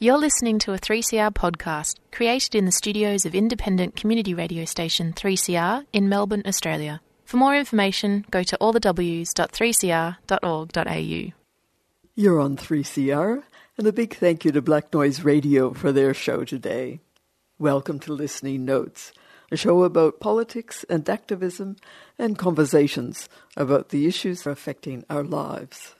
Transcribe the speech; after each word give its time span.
You're 0.00 0.18
listening 0.18 0.60
to 0.60 0.72
a 0.72 0.78
3CR 0.78 1.34
podcast 1.34 1.96
created 2.12 2.54
in 2.54 2.66
the 2.66 2.70
studios 2.70 3.26
of 3.26 3.34
independent 3.34 3.96
community 3.96 4.32
radio 4.32 4.64
station 4.64 5.12
3CR 5.12 5.86
in 5.92 6.08
Melbourne, 6.08 6.44
Australia. 6.46 7.00
For 7.24 7.36
more 7.36 7.56
information, 7.56 8.24
go 8.30 8.44
to 8.44 8.56
allthews.3cr.org.au. 8.60 11.32
You're 12.14 12.40
on 12.40 12.56
3CR, 12.56 13.42
and 13.76 13.86
a 13.88 13.92
big 13.92 14.14
thank 14.14 14.44
you 14.44 14.52
to 14.52 14.62
Black 14.62 14.94
Noise 14.94 15.24
Radio 15.24 15.72
for 15.72 15.90
their 15.90 16.14
show 16.14 16.44
today. 16.44 17.00
Welcome 17.58 17.98
to 17.98 18.12
Listening 18.12 18.64
Notes, 18.64 19.10
a 19.50 19.56
show 19.56 19.82
about 19.82 20.20
politics 20.20 20.84
and 20.88 21.10
activism 21.10 21.74
and 22.16 22.38
conversations 22.38 23.28
about 23.56 23.88
the 23.88 24.06
issues 24.06 24.46
affecting 24.46 25.04
our 25.10 25.24
lives. 25.24 25.96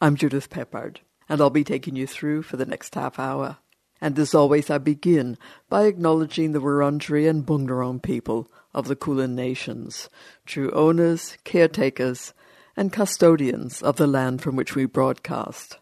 I'm 0.00 0.16
Judith 0.16 0.48
Peppard 0.48 1.00
and 1.28 1.40
I'll 1.40 1.50
be 1.50 1.64
taking 1.64 1.96
you 1.96 2.06
through 2.06 2.42
for 2.42 2.56
the 2.56 2.66
next 2.66 2.94
half 2.94 3.18
hour. 3.18 3.58
And 4.00 4.18
as 4.18 4.34
always, 4.34 4.68
I 4.68 4.78
begin 4.78 5.38
by 5.68 5.84
acknowledging 5.84 6.52
the 6.52 6.60
Wurundjeri 6.60 7.28
and 7.28 7.46
Boonwurrung 7.46 8.02
people 8.02 8.50
of 8.74 8.88
the 8.88 8.96
Kulin 8.96 9.34
Nations, 9.34 10.08
true 10.44 10.70
owners, 10.72 11.36
caretakers, 11.44 12.34
and 12.76 12.92
custodians 12.92 13.82
of 13.82 13.96
the 13.96 14.06
land 14.06 14.42
from 14.42 14.56
which 14.56 14.74
we 14.74 14.86
broadcast. 14.86 15.78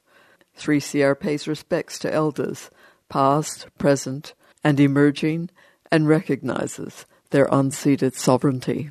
3CR 0.58 1.18
pays 1.18 1.48
respects 1.48 1.98
to 2.00 2.12
elders, 2.12 2.70
past, 3.08 3.66
present, 3.78 4.34
and 4.62 4.78
emerging, 4.78 5.48
and 5.90 6.06
recognizes 6.06 7.06
their 7.30 7.46
unceded 7.46 8.14
sovereignty. 8.14 8.90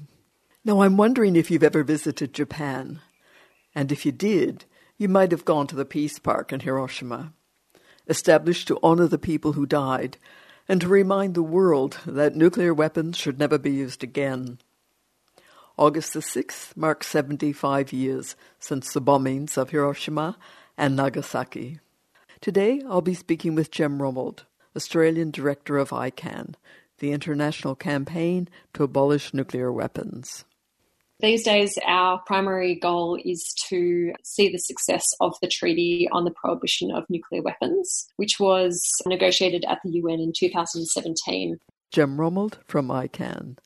Now, 0.66 0.82
I'm 0.82 0.98
wondering 0.98 1.36
if 1.36 1.52
you've 1.52 1.64
ever 1.64 1.84
visited 1.84 2.34
Japan. 2.34 3.00
And 3.76 3.92
if 3.92 4.06
you 4.06 4.12
did, 4.12 4.66
you 5.00 5.08
might 5.08 5.32
have 5.32 5.46
gone 5.46 5.66
to 5.66 5.78
the 5.78 5.86
Peace 5.86 6.20
Park 6.20 6.52
in 6.52 6.60
Hiroshima, 6.60 7.32
established 8.10 8.68
to 8.68 8.78
honor 8.84 9.08
the 9.08 9.18
people 9.18 9.54
who 9.54 9.66
died 9.66 10.18
and 10.68 10.82
to 10.82 10.90
remind 10.90 11.34
the 11.34 11.42
world 11.42 11.98
that 12.06 12.36
nuclear 12.36 12.74
weapons 12.74 13.18
should 13.18 13.40
never 13.40 13.58
be 13.58 13.72
used 13.72 14.04
again. 14.04 14.60
August 15.78 16.14
the 16.14 16.20
6th 16.20 16.76
marks 16.76 17.08
75 17.08 17.94
years 17.94 18.36
since 18.60 18.92
the 18.92 19.02
bombings 19.02 19.58
of 19.58 19.70
Hiroshima 19.70 20.38
and 20.78 20.98
Nagasaki. 20.98 21.80
Today 22.42 22.82
I'll 22.86 23.02
be 23.02 23.14
speaking 23.14 23.56
with 23.56 23.72
Gem 23.72 24.02
Romuld, 24.02 24.42
Australian 24.76 25.32
Director 25.32 25.78
of 25.78 25.92
ICAN, 25.92 26.56
the 26.98 27.14
international 27.14 27.76
campaign 27.76 28.50
to 28.74 28.84
abolish 28.84 29.34
nuclear 29.34 29.72
weapons. 29.72 30.44
These 31.22 31.44
days, 31.44 31.78
our 31.86 32.22
primary 32.26 32.76
goal 32.76 33.20
is 33.26 33.54
to 33.68 34.14
see 34.24 34.48
the 34.48 34.58
success 34.58 35.06
of 35.20 35.36
the 35.42 35.50
Treaty 35.50 36.08
on 36.14 36.24
the 36.24 36.32
Prohibition 36.32 36.92
of 36.92 37.10
Nuclear 37.10 37.42
Weapons, 37.42 38.08
which 38.16 38.40
was 38.40 38.82
negotiated 39.06 39.66
at 39.68 39.80
the 39.84 39.92
UN 39.92 40.22
in 40.22 40.32
2017. 40.34 41.60
Gem 41.92 42.18
Romuld 42.18 42.60
from 42.66 42.88
ICAN. 42.88 43.58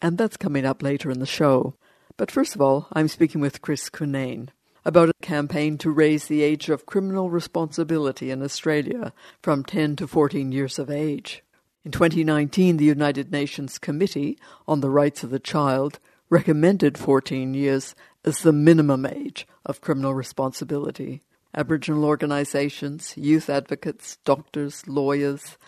And 0.00 0.16
that's 0.16 0.38
coming 0.38 0.64
up 0.64 0.82
later 0.82 1.10
in 1.10 1.18
the 1.18 1.26
show. 1.26 1.74
But 2.16 2.30
first 2.30 2.54
of 2.54 2.62
all, 2.62 2.88
I'm 2.94 3.08
speaking 3.08 3.42
with 3.42 3.60
Chris 3.60 3.90
Cunneen 3.90 4.48
about 4.82 5.10
a 5.10 5.14
campaign 5.20 5.76
to 5.78 5.90
raise 5.90 6.26
the 6.26 6.42
age 6.42 6.70
of 6.70 6.86
criminal 6.86 7.28
responsibility 7.28 8.30
in 8.30 8.42
Australia 8.42 9.12
from 9.42 9.64
10 9.64 9.96
to 9.96 10.06
14 10.06 10.50
years 10.50 10.78
of 10.78 10.90
age. 10.90 11.42
In 11.84 11.92
2019, 11.92 12.78
the 12.78 12.86
United 12.86 13.30
Nations 13.30 13.78
Committee 13.78 14.38
on 14.66 14.80
the 14.80 14.90
Rights 14.90 15.22
of 15.22 15.30
the 15.30 15.38
Child 15.38 15.98
recommended 16.32 16.96
14 16.96 17.52
years 17.52 17.94
as 18.24 18.40
the 18.40 18.54
minimum 18.54 19.04
age 19.04 19.46
of 19.66 19.82
criminal 19.82 20.14
responsibility. 20.14 21.20
Aboriginal 21.54 22.06
organisations, 22.06 23.12
youth 23.18 23.50
advocates, 23.50 24.16
doctors, 24.24 24.88
lawyers, 24.88 25.58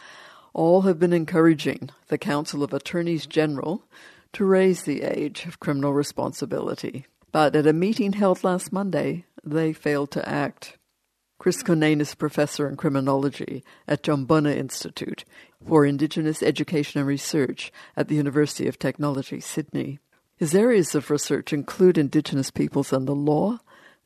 all 0.54 0.80
have 0.82 0.98
been 0.98 1.12
encouraging 1.12 1.90
the 2.08 2.16
Council 2.16 2.62
of 2.62 2.72
Attorneys 2.72 3.26
General 3.26 3.84
to 4.32 4.46
raise 4.46 4.84
the 4.84 5.02
age 5.02 5.44
of 5.44 5.60
criminal 5.60 5.92
responsibility. 5.92 7.04
But 7.30 7.54
at 7.54 7.66
a 7.66 7.74
meeting 7.74 8.14
held 8.14 8.42
last 8.42 8.72
Monday, 8.72 9.26
they 9.44 9.74
failed 9.74 10.12
to 10.12 10.26
act. 10.26 10.78
Chris 11.38 11.62
Cunneen 11.62 12.00
is 12.00 12.14
professor 12.14 12.66
in 12.66 12.76
criminology 12.76 13.62
at 13.86 14.02
Jumbunna 14.02 14.56
Institute 14.56 15.26
for 15.68 15.84
Indigenous 15.84 16.42
Education 16.42 17.00
and 17.00 17.06
Research 17.06 17.70
at 17.98 18.08
the 18.08 18.14
University 18.14 18.66
of 18.66 18.78
Technology, 18.78 19.40
Sydney. 19.40 19.98
His 20.36 20.54
areas 20.54 20.96
of 20.96 21.10
research 21.10 21.52
include 21.52 21.96
Indigenous 21.96 22.50
peoples 22.50 22.92
and 22.92 23.06
the 23.06 23.14
law, 23.14 23.58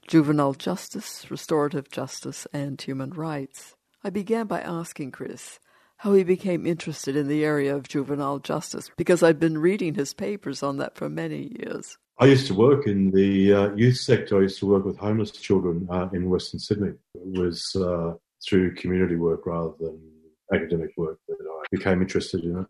juvenile 0.07 0.53
justice, 0.53 1.31
restorative 1.31 1.91
justice, 1.91 2.47
and 2.53 2.81
human 2.81 3.11
rights. 3.11 3.77
I 4.05 4.11
began 4.11 4.47
by 4.47 4.61
asking 4.61 5.13
Chris 5.13 5.59
how 5.99 6.13
he 6.13 6.25
became 6.25 6.67
interested 6.67 7.17
in 7.17 7.29
the 7.29 7.45
area 7.45 7.75
of 7.75 7.89
juvenile 7.89 8.41
justice 8.41 8.91
because 8.97 9.23
I'd 9.23 9.41
been 9.41 9.59
reading 9.59 9.95
his 9.95 10.13
papers 10.13 10.63
on 10.63 10.77
that 10.77 10.97
for 10.97 11.09
many 11.09 11.57
years. 11.59 11.97
I 12.21 12.27
used 12.27 12.47
to 12.49 12.55
work 12.55 12.87
in 12.87 13.11
the 13.11 13.55
uh, 13.55 13.75
youth 13.75 13.97
sector. 13.97 14.39
I 14.39 14.43
used 14.43 14.59
to 14.59 14.67
work 14.67 14.85
with 14.85 14.99
homeless 14.99 15.31
children 15.31 15.89
uh, 15.91 16.09
in 16.13 16.29
Western 16.29 16.61
Sydney. 16.61 16.93
It 17.15 17.39
was 17.39 17.75
uh, 17.75 18.15
through 18.47 18.75
community 18.75 19.17
work 19.17 19.47
rather 19.47 19.73
than 19.81 19.99
academic 20.53 20.91
work 20.97 21.19
that 21.27 21.37
I 21.41 21.65
became 21.71 22.03
interested 22.03 22.45
in 22.45 22.59
it. 22.59 22.67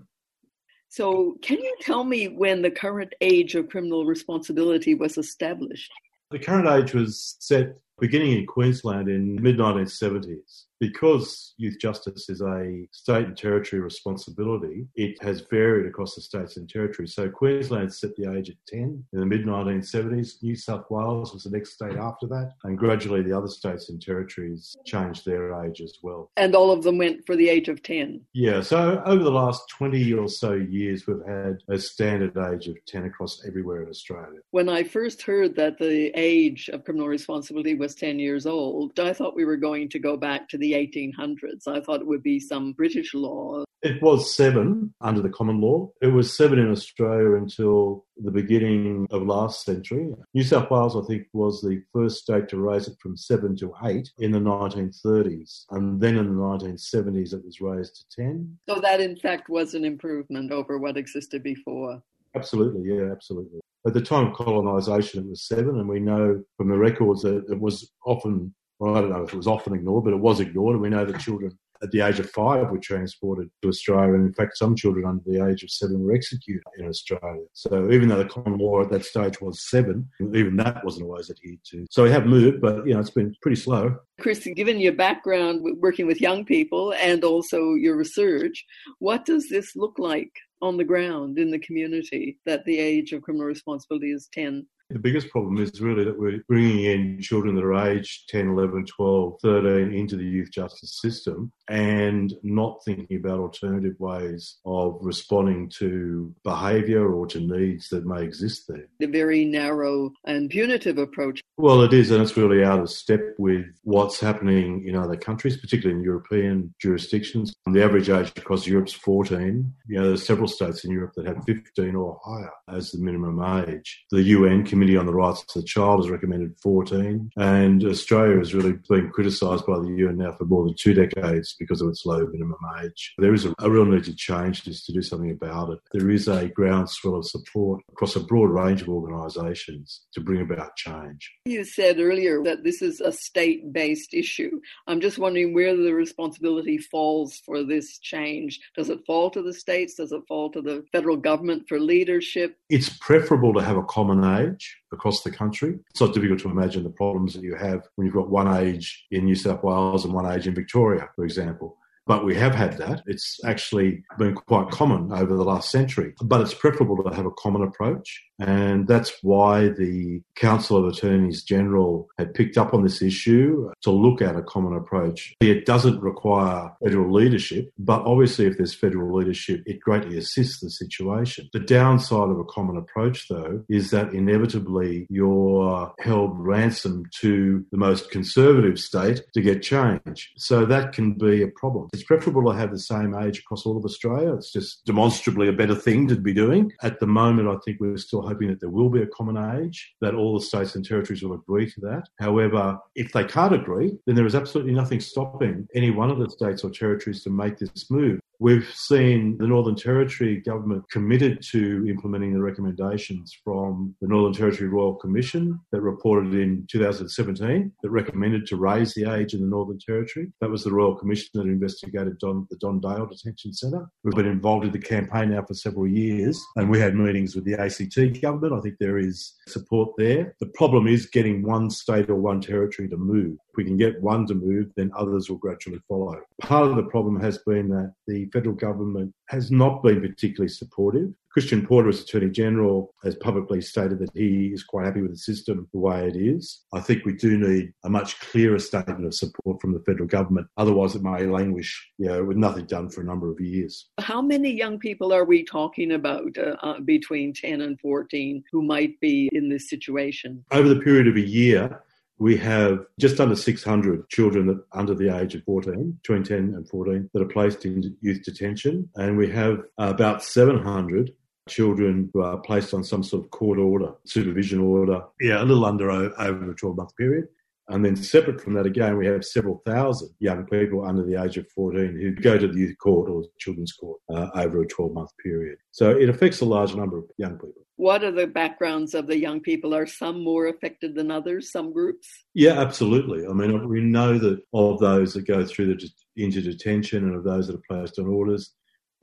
So, 0.91 1.37
can 1.43 1.59
you 1.59 1.75
tell 1.81 2.03
me 2.03 2.28
when 2.28 2.62
the 2.62 2.71
current 2.71 3.12
age 3.21 3.54
of 3.54 3.69
criminal 3.69 4.06
responsibility 4.06 4.94
was 4.94 5.19
established? 5.19 5.91
The 6.31 6.38
current 6.38 6.69
age 6.69 6.94
was 6.94 7.37
set 7.41 7.76
beginning 7.99 8.32
in 8.32 8.47
Queensland 8.47 9.09
in 9.09 9.41
mid 9.41 9.59
1970s. 9.59 10.65
Because 10.81 11.55
youth 11.56 11.78
justice 11.81 12.28
is 12.28 12.41
a 12.41 12.87
state 12.93 13.27
and 13.27 13.37
territory 13.37 13.81
responsibility, 13.81 14.87
it 14.94 15.21
has 15.22 15.41
varied 15.41 15.87
across 15.87 16.15
the 16.15 16.21
states 16.21 16.56
and 16.56 16.69
territories. 16.69 17.15
So 17.15 17.28
Queensland 17.28 17.93
set 17.93 18.15
the 18.16 18.33
age 18.33 18.50
at 18.50 18.56
10 18.66 19.05
in 19.12 19.21
the 19.21 19.27
mid 19.27 19.44
1970s. 19.44 20.43
New 20.43 20.56
South 20.56 20.84
Wales 20.91 21.33
was 21.33 21.44
the 21.44 21.50
next 21.50 21.72
state 21.72 21.97
after 21.97 22.27
that. 22.28 22.53
And 22.65 22.78
gradually 22.78 23.22
the 23.22 23.37
other 23.37 23.49
states 23.49 23.88
and 23.88 24.00
territories 24.00 24.77
changed 24.84 25.25
their 25.25 25.65
age 25.65 25.81
as 25.81 25.99
well. 26.03 26.31
And 26.37 26.55
all 26.55 26.71
of 26.71 26.83
them 26.83 26.99
went 26.99 27.27
for 27.27 27.37
the 27.37 27.49
age 27.49 27.69
of 27.69 27.83
10? 27.83 28.21
Yeah. 28.33 28.61
So 28.62 29.03
over 29.05 29.22
the 29.22 29.31
last 29.31 29.69
20 29.71 30.12
or 30.15 30.28
so 30.28 30.53
years, 30.55 31.06
we've 31.06 31.27
had 31.27 31.59
a 31.69 31.78
standard 31.78 32.37
age 32.53 32.69
of 32.69 32.77
10 32.87 33.05
across 33.05 33.44
everywhere 33.47 33.83
in 33.83 33.88
Australia. 33.88 34.41
When 34.50 34.69
I 34.69 34.84
first 34.84 35.22
heard 35.22 35.56
that 35.56 35.78
the 35.78 36.12
age 36.15 36.69
of 36.72 36.84
criminal 36.84 37.09
responsibility 37.09 37.75
was 37.75 37.94
10 37.94 38.19
years 38.19 38.47
old, 38.47 38.99
I 38.99 39.12
thought 39.12 39.34
we 39.34 39.44
were 39.44 39.56
going 39.56 39.88
to 39.91 39.99
go 39.99 40.17
back 40.17 40.49
to 40.50 40.59
the 40.59 40.68
1800s. 40.73 41.67
I 41.67 41.81
thought 41.81 42.01
it 42.01 42.06
would 42.06 42.23
be 42.23 42.41
some 42.41 42.73
British 42.73 43.15
law. 43.15 43.65
It 43.83 44.03
was 44.03 44.34
seven 44.34 44.93
under 45.01 45.23
the 45.23 45.29
common 45.29 45.61
law. 45.61 45.93
It 46.03 46.09
was 46.09 46.37
seven 46.37 46.59
in 46.59 46.71
Australia 46.71 47.34
until 47.37 48.05
the 48.17 48.33
beginning 48.33 49.06
of 49.11 49.23
last 49.23 49.65
century. 49.65 50.09
New 50.34 50.43
South 50.43 50.69
Wales, 50.71 50.97
I 50.97 51.06
think, 51.06 51.29
was 51.33 51.61
the 51.61 51.83
first 51.93 52.23
state 52.23 52.49
to 52.49 52.59
raise 52.59 52.89
it 52.89 52.97
from 53.01 53.17
seven 53.17 53.55
to 53.59 53.73
eight 53.84 54.11
in 54.19 54.33
the 54.33 54.41
1930s. 54.41 55.65
And 55.71 56.01
then 56.01 56.17
in 56.17 56.27
the 56.27 56.43
1970s, 56.43 57.35
it 57.35 57.45
was 57.45 57.61
raised 57.61 58.05
to 58.11 58.23
10. 58.23 58.59
So 58.69 58.81
that, 58.81 59.00
in 59.00 59.17
fact, 59.17 59.49
was 59.49 59.75
an 59.75 59.85
improvement 59.85 60.50
over 60.50 60.79
what 60.79 60.97
existed 60.97 61.45
before. 61.45 62.03
Absolutely, 62.35 62.83
yeah, 62.93 63.12
absolutely. 63.12 63.61
At 63.87 63.95
the 63.95 64.00
time 64.00 64.29
of 64.29 64.35
colonisation, 64.35 65.25
it 65.25 65.31
was 65.31 65.47
seven, 65.47 65.79
and 65.79 65.89
we 65.89 66.00
know 66.00 66.43
from 66.56 66.69
the 66.69 66.77
records 66.77 67.23
that 67.23 67.45
it 67.49 67.61
was 67.61 67.91
often 68.05 68.55
well, 68.78 68.97
I 68.97 69.00
don't 69.00 69.11
know 69.11 69.22
if 69.22 69.33
it 69.33 69.37
was 69.37 69.47
often 69.47 69.75
ignored, 69.75 70.05
but 70.05 70.12
it 70.12 70.21
was 70.21 70.41
ignored. 70.41 70.75
And 70.75 70.83
we 70.83 70.89
know 70.89 71.05
that 71.05 71.21
children 71.21 71.56
at 71.83 71.91
the 71.91 72.00
age 72.00 72.19
of 72.19 72.31
five 72.31 72.71
were 72.71 72.78
transported 72.78 73.50
to 73.62 73.69
Australia. 73.69 74.15
And 74.15 74.27
in 74.27 74.33
fact, 74.33 74.56
some 74.56 74.75
children 74.75 75.05
under 75.06 75.22
the 75.27 75.47
age 75.47 75.62
of 75.62 75.71
seven 75.71 76.03
were 76.03 76.15
executed 76.15 76.62
in 76.78 76.88
Australia. 76.88 77.44
So 77.53 77.91
even 77.91 78.09
though 78.09 78.19
the 78.19 78.28
common 78.28 78.59
law 78.59 78.83
at 78.83 78.91
that 78.91 79.05
stage 79.05 79.41
was 79.41 79.69
seven, 79.69 80.09
even 80.21 80.56
that 80.56 80.84
wasn't 80.84 81.06
always 81.06 81.31
adhered 81.31 81.61
to. 81.71 81.87
So 81.91 82.05
we 82.05 82.11
have 82.11 82.27
moved, 82.27 82.61
but 82.61 82.87
you 82.87 82.94
know, 82.94 83.00
it's 83.00 83.11
been 83.11 83.34
pretty 83.43 83.61
slow. 83.61 83.97
Chris, 84.21 84.47
given 84.56 84.81
your 84.81 84.94
background 84.94 85.65
working 85.78 86.06
with 86.06 86.21
young 86.21 86.44
people 86.44 86.94
and 86.94 87.22
also 87.25 87.75
your 87.75 87.97
research, 87.97 88.64
what 88.99 89.25
does 89.25 89.49
this 89.49 89.76
look 89.76 89.99
like 89.99 90.32
on 90.61 90.76
the 90.76 90.85
ground 90.85 91.38
in 91.38 91.50
the 91.50 91.58
community 91.61 92.38
that 92.44 92.64
the 92.64 92.79
age 92.79 93.12
of 93.12 93.23
criminal 93.23 93.47
responsibility 93.47 94.11
is 94.11 94.29
10? 94.32 94.67
The 94.90 94.99
biggest 94.99 95.29
problem 95.29 95.58
is 95.58 95.82
really 95.82 96.05
that 96.05 96.19
we're 96.19 96.43
bringing 96.49 96.85
in 96.85 97.20
children 97.20 97.55
that 97.56 97.64
are 97.64 97.88
aged 97.88 98.31
10, 98.31 98.49
11, 98.49 98.87
12, 98.87 99.38
13 99.43 99.93
into 99.93 100.17
the 100.17 100.25
youth 100.25 100.50
justice 100.50 100.99
system 100.99 101.52
and 101.69 102.32
not 102.43 102.82
thinking 102.87 103.19
about 103.19 103.38
alternative 103.38 103.96
ways 103.99 104.56
of 104.64 104.96
responding 105.02 105.69
to 105.76 106.35
behaviour 106.43 107.12
or 107.12 107.26
to 107.26 107.40
needs 107.40 107.90
that 107.90 108.06
may 108.06 108.23
exist 108.23 108.64
there. 108.67 108.88
The 108.99 109.06
very 109.06 109.44
narrow 109.44 110.11
and 110.25 110.49
punitive 110.49 110.96
approach. 110.96 111.43
Well, 111.58 111.82
it 111.82 111.93
is, 111.93 112.11
and 112.11 112.23
it's 112.23 112.37
really 112.37 112.64
out 112.64 112.81
of 112.81 112.88
step 112.88 113.20
with 113.37 113.67
what's 113.82 114.19
happening 114.19 114.87
in 114.88 114.96
other 114.96 115.17
countries, 115.17 115.58
particularly 115.58 115.99
in 115.99 116.05
European 116.05 116.75
jurisdictions. 116.81 117.52
The 117.67 117.84
average 117.84 118.08
age 118.08 118.32
across 118.37 118.67
Europe 118.67 118.88
is 118.88 118.94
14. 118.94 119.70
You 119.87 119.99
know, 119.99 120.06
there's 120.06 120.25
several 120.25 120.49
states 120.49 120.84
in 120.84 120.93
Europe 120.93 121.12
that 121.17 121.26
have 121.26 121.44
15 121.44 121.94
or 121.94 122.19
higher 122.25 122.52
as 122.70 122.93
the 122.93 122.99
minimum 122.99 123.43
age. 123.69 124.06
The 124.11 124.23
UN 124.23 124.64
Committee 124.79 124.97
on 124.97 125.07
the 125.07 125.13
Rights 125.13 125.41
of 125.41 125.61
the 125.61 125.67
Child 125.67 126.05
has 126.05 126.09
recommended 126.09 126.55
14. 126.63 127.33
And 127.37 127.85
Australia 127.85 128.39
has 128.39 128.55
really 128.55 128.75
been 128.89 129.11
criticised 129.11 129.67
by 129.67 129.77
the 129.81 129.89
UN 129.89 130.19
now 130.19 130.37
for 130.39 130.45
more 130.45 130.65
than 130.65 130.77
two 130.79 130.95
decades 130.95 131.57
because 131.59 131.81
of 131.81 131.89
its 131.89 132.07
low 132.07 132.25
minimum 132.31 132.61
age. 132.81 133.15
There 133.19 133.35
is 133.35 133.45
a, 133.45 133.53
a 133.59 133.69
real 133.69 133.87
need 133.87 134.05
to 134.05 134.15
change 134.15 134.63
this, 134.63 134.85
to 134.85 134.93
do 134.93 135.03
something 135.03 135.33
about 135.33 135.71
it. 135.71 135.81
There 135.93 136.11
is 136.11 136.29
a 136.29 136.47
groundswell 136.47 137.17
of 137.17 137.27
support 137.27 137.83
across 137.91 138.15
a 138.15 138.21
broad 138.21 138.51
range 138.51 138.83
of 138.83 138.89
organisations 138.89 140.03
to 140.13 140.21
bring 140.21 140.43
about 140.43 140.77
change. 140.77 141.29
You 141.45 141.65
said 141.65 141.99
earlier 141.99 142.41
that 142.45 142.63
this 142.63 142.81
is 142.81 143.01
a 143.01 143.11
state 143.11 143.73
based 143.73 144.15
issue. 144.15 144.61
I'm 144.87 145.01
just 145.01 145.19
wondering 145.19 145.55
where 145.55 145.77
the 145.77 145.93
responsibility 145.93 146.79
falls 146.79 147.41
for 147.45 147.65
this 147.65 147.99
change. 147.99 148.61
Does 148.77 148.91
it 148.91 149.01
fall 149.09 149.29
to 149.31 149.43
the 149.43 149.55
states? 149.55 149.95
Does 149.95 150.13
it 150.13 150.23
fall 150.29 150.53
to 150.53 150.63
the 150.63 150.85
federal 150.93 151.17
government 151.17 151.65
for 151.69 151.81
leadership? 151.81 152.57
It's 152.71 152.97
preferable 153.01 153.53
to 153.55 153.61
have 153.61 153.77
a 153.77 153.83
common 153.83 154.23
age 154.23 154.68
across 154.93 155.23
the 155.23 155.31
country. 155.31 155.79
It's 155.91 156.00
not 156.00 156.15
difficult 156.15 156.41
to 156.41 156.50
imagine 156.50 156.85
the 156.85 156.91
problems 156.91 157.35
that 157.35 157.43
you 157.43 157.55
have 157.55 157.82
when 157.94 158.06
you've 158.06 158.15
got 158.15 158.31
one 158.31 158.49
age 158.56 159.06
in 159.11 159.25
New 159.25 159.35
South 159.35 159.62
Wales 159.62 160.05
and 160.05 160.15
one 160.15 160.31
age 160.31 160.47
in 160.47 160.55
Victoria, 160.55 161.09
for 161.15 161.25
example. 161.25 161.76
But 162.08 162.25
we 162.25 162.34
have 162.37 162.55
had 162.55 162.78
that. 162.78 163.02
It's 163.06 163.38
actually 163.44 164.02
been 164.19 164.34
quite 164.34 164.70
common 164.70 165.12
over 165.12 165.37
the 165.37 165.44
last 165.44 165.70
century. 165.70 166.14
But 166.22 166.40
it's 166.40 166.55
preferable 166.55 167.05
to 167.05 167.14
have 167.14 167.26
a 167.26 167.31
common 167.31 167.62
approach. 167.62 168.25
And 168.40 168.87
that's 168.87 169.12
why 169.22 169.69
the 169.69 170.22
Council 170.37 170.76
of 170.76 170.87
Attorneys 170.87 171.43
General 171.43 172.08
had 172.19 172.34
picked 172.34 172.56
up 172.56 172.72
on 172.72 172.82
this 172.82 173.02
issue 173.02 173.70
to 173.82 173.90
look 173.90 174.22
at 174.22 174.37
a 174.37 174.43
common 174.43 174.75
approach. 174.76 175.34
It 175.40 175.66
doesn't 175.66 176.00
require 176.00 176.72
federal 176.82 177.12
leadership, 177.12 177.72
but 177.78 178.02
obviously, 178.02 178.46
if 178.46 178.56
there's 178.56 178.75
federal 178.75 179.16
leadership, 179.16 179.62
it 179.66 179.81
greatly 179.81 180.16
assists 180.16 180.60
the 180.60 180.70
situation. 180.70 181.50
The 181.52 181.60
downside 181.60 182.31
of 182.31 182.38
a 182.38 182.44
common 182.44 182.76
approach, 182.76 183.26
though, 183.28 183.64
is 183.69 183.90
that 183.90 184.14
inevitably 184.14 185.06
you're 185.10 185.93
held 185.99 186.38
ransom 186.38 187.05
to 187.20 187.66
the 187.72 187.76
most 187.76 188.10
conservative 188.10 188.78
state 188.78 189.22
to 189.34 189.43
get 189.43 189.62
change. 189.62 190.32
So 190.37 190.64
that 190.64 190.93
can 190.93 191.14
be 191.14 191.43
a 191.43 191.49
problem. 191.49 191.88
It's 191.99 192.06
preferable 192.06 192.45
to 192.45 192.56
have 192.56 192.71
the 192.71 192.79
same 192.79 193.12
age 193.12 193.41
across 193.41 193.67
all 193.67 193.77
of 193.77 193.85
Australia. 193.85 194.33
It's 194.33 194.53
just 194.53 194.85
demonstrably 194.85 195.49
a 195.49 195.53
better 195.53 195.75
thing 195.75 196.06
to 196.06 196.15
be 196.15 196.33
doing. 196.33 196.71
At 196.81 197.00
the 197.00 197.09
moment, 197.09 197.49
I 197.49 197.56
think 197.65 197.81
we're 197.81 197.97
still 197.97 198.23
hoping 198.23 198.47
that 198.50 198.61
there 198.61 198.71
will 198.71 198.89
be 198.89 199.03
a 199.03 199.06
common 199.09 199.37
age, 199.61 199.97
that 200.00 200.15
all 200.15 200.39
the 200.39 200.45
states 200.45 200.77
and 200.77 200.85
territories 200.85 201.25
will 201.25 201.35
agree 201.35 201.69
to 201.69 201.81
that. 201.81 202.05
However, 202.21 202.79
if 202.95 203.12
they 203.12 203.25
can't 203.25 203.53
agree, 203.53 203.99
then 204.06 204.15
there 204.15 204.27
is 204.27 204.37
absolutely 204.37 204.75
nothing 204.75 205.00
stopping 205.00 205.67
any 205.75 205.91
one 205.91 206.09
of 206.09 206.21
the 206.21 206.31
states 206.31 206.62
or 206.62 206.71
territories 206.71 207.25
to 207.25 207.31
make 207.31 207.59
this 207.59 207.91
move. 207.91 208.21
We've 208.40 208.69
seen 208.73 209.37
the 209.38 209.49
Northern 209.49 209.75
Territory 209.75 210.40
government 210.40 210.88
committed 210.90 211.43
to 211.50 211.85
implementing 211.88 212.32
the 212.32 212.40
recommendations 212.40 213.37
from 213.43 213.96
the 214.00 214.06
Northern 214.06 214.32
Territory 214.32 214.69
Royal 214.69 214.94
Commission 214.94 215.58
that 215.73 215.81
reported 215.81 216.35
in 216.35 216.64
2017 216.70 217.73
that 217.82 217.90
recommended 217.90 218.46
to 218.46 218.56
raise 218.56 218.94
the 218.94 219.12
age 219.12 219.35
in 219.35 219.40
the 219.40 219.49
Northern 219.49 219.81
Territory. 219.81 220.31
That 220.40 220.50
was 220.50 220.62
the 220.62 220.73
Royal 220.73 220.94
Commission 220.94 221.31
that 221.35 221.46
investigated 221.46 222.19
Don, 222.20 222.46
the 222.49 222.56
Don 222.58 222.79
Dale 222.79 223.06
Detention 223.06 223.52
Centre. 223.52 223.88
We've 224.05 224.14
been 224.14 224.26
involved 224.26 224.67
in 224.67 224.73
the 224.73 224.79
campaign 224.79 225.31
now 225.31 225.43
for 225.43 225.55
several 225.55 225.88
years 225.88 226.41
and 226.55 226.70
we 226.70 226.79
had 226.79 226.94
meetings 226.94 227.34
with 227.34 227.44
the 227.44 227.55
ACT 227.55 228.23
government. 228.23 228.52
I 228.52 228.61
think 228.61 228.76
there 228.79 228.99
is 228.99 229.34
support 229.49 229.94
there. 229.99 230.37
The 230.38 230.52
problem 230.55 230.87
is 230.87 231.06
getting 231.06 231.43
one 231.43 231.70
state 231.70 232.08
or 232.08 232.14
one 232.14 232.41
territory 232.41 232.88
to 232.88 232.96
move 232.96 233.37
we 233.58 233.64
can 233.64 233.76
get 233.76 234.00
one 234.00 234.25
to 234.28 234.34
move, 234.34 234.70
then 234.76 234.90
others 234.96 235.28
will 235.28 235.37
gradually 235.37 235.81
follow. 235.88 236.16
Part 236.40 236.70
of 236.70 236.76
the 236.76 236.84
problem 236.84 237.20
has 237.20 237.38
been 237.38 237.69
that 237.70 237.93
the 238.06 238.26
federal 238.32 238.55
government 238.55 239.12
has 239.28 239.50
not 239.50 239.82
been 239.82 240.00
particularly 240.00 240.49
supportive. 240.49 241.12
Christian 241.31 241.66
Porter, 241.66 241.90
as 241.90 242.00
Attorney 242.00 242.31
General, 242.31 242.94
has 243.05 243.14
publicly 243.16 243.60
stated 243.60 243.99
that 243.99 244.10
he 244.14 244.46
is 244.46 244.64
quite 244.64 244.87
happy 244.87 245.02
with 245.02 245.10
the 245.10 245.19
system 245.19 245.69
the 245.72 245.78
way 245.78 246.06
it 246.06 246.16
is. 246.16 246.62
I 246.72 246.81
think 246.81 247.05
we 247.05 247.14
do 247.14 247.37
need 247.37 247.72
a 247.84 247.90
much 247.90 248.19
clearer 248.20 248.58
statement 248.58 249.05
of 249.05 249.14
support 249.14 249.60
from 249.60 249.72
the 249.72 249.81
federal 249.81 250.06
government. 250.06 250.46
Otherwise, 250.56 250.94
it 250.94 251.02
may 251.02 251.26
languish, 251.26 251.90
you 251.99 252.06
know, 252.06 252.25
with 252.25 252.37
nothing 252.37 252.64
done 252.66 252.88
for 252.88 253.02
a 253.02 253.05
number 253.05 253.31
of 253.31 253.40
years. 253.40 253.87
How 253.99 254.22
many 254.22 254.50
young 254.50 254.78
people 254.78 255.12
are 255.12 255.25
we 255.25 255.44
talking 255.44 255.93
about 255.93 256.37
uh, 256.38 256.56
uh, 256.62 256.81
between 256.81 257.32
10 257.32 257.60
and 257.60 257.78
14 257.81 258.43
who 258.50 258.62
might 258.62 258.99
be 259.00 259.28
in 259.32 259.49
this 259.49 259.69
situation? 259.69 260.44
Over 260.50 260.69
the 260.69 260.81
period 260.81 261.08
of 261.08 261.16
a 261.16 261.20
year, 261.20 261.82
we 262.19 262.37
have 262.37 262.85
just 262.99 263.20
under 263.20 263.37
600 263.37 264.09
children 264.09 264.47
that 264.47 264.65
under 264.73 264.94
the 264.94 265.17
age 265.17 265.35
of 265.35 265.44
14, 265.44 265.99
between 266.03 266.25
10 266.25 266.38
and 266.55 266.69
14, 266.69 267.11
that 267.12 267.23
are 267.23 267.26
placed 267.26 267.65
in 267.65 267.97
youth 268.00 268.23
detention. 268.25 268.88
And 268.97 269.17
we 269.17 269.31
have 269.31 269.62
about 269.79 270.25
700 270.25 271.12
children 271.49 272.11
who 272.12 272.23
are 272.23 272.38
placed 272.38 272.75
on 272.75 272.85
some 272.85 273.03
sort 273.03 273.25
of 273.25 273.31
court 273.31 273.59
order, 273.59 273.93
supervision 274.05 274.61
order, 274.61 275.03
yeah, 275.20 275.43
a 275.43 275.44
little 275.44 275.65
under 275.65 275.91
over 275.91 276.50
a 276.50 276.55
12 276.55 276.76
month 276.76 276.97
period. 276.97 277.29
And 277.70 277.85
then 277.85 277.97
separate 277.97 278.41
from 278.41 278.55
that 278.55 278.65
again, 278.65 278.97
we 278.97 279.06
have 279.06 279.25
several 279.25 279.61
thousand 279.67 280.11
young 280.20 280.47
people 280.47 280.87
under 280.87 281.05
the 281.05 281.23
age 281.23 281.37
of 281.37 281.47
14 281.50 281.99
who 282.00 282.12
go 282.12 282.38
to 282.38 282.49
the 282.49 282.59
youth 282.59 282.76
court 282.79 283.11
or 283.11 283.25
children's 283.38 283.73
court 283.73 284.00
uh, 284.12 284.29
over 284.35 284.62
a 284.62 284.67
12 284.67 284.93
month 284.93 285.11
period. 285.23 285.59
So 285.70 285.91
it 285.91 286.09
affects 286.09 286.41
a 286.41 286.47
large 286.47 286.75
number 286.75 286.99
of 286.99 287.05
young 287.19 287.35
people. 287.35 287.67
What 287.76 288.03
are 288.03 288.11
the 288.11 288.26
backgrounds 288.26 288.94
of 288.94 289.06
the 289.06 289.19
young 289.19 289.41
people? 289.41 289.75
Are 289.75 289.87
some 289.87 290.25
more 290.25 290.49
affected 290.49 290.94
than 290.94 291.11
others, 291.11 291.53
some 291.53 291.73
groups? 291.73 292.09
Yeah, 292.35 292.59
absolutely. 292.59 293.26
I 293.26 293.32
mean, 293.32 293.69
we 293.69 293.81
know 293.82 294.19
that 294.19 294.41
of 294.53 294.81
those 294.81 295.12
that 295.15 295.26
go 295.26 295.44
through 295.44 295.76
the, 295.76 295.91
into 296.17 296.41
detention 296.41 297.05
and 297.05 297.15
of 297.15 297.23
those 297.23 297.47
that 297.47 297.56
are 297.56 297.62
placed 297.69 297.99
on 297.99 298.06
orders, 298.06 298.53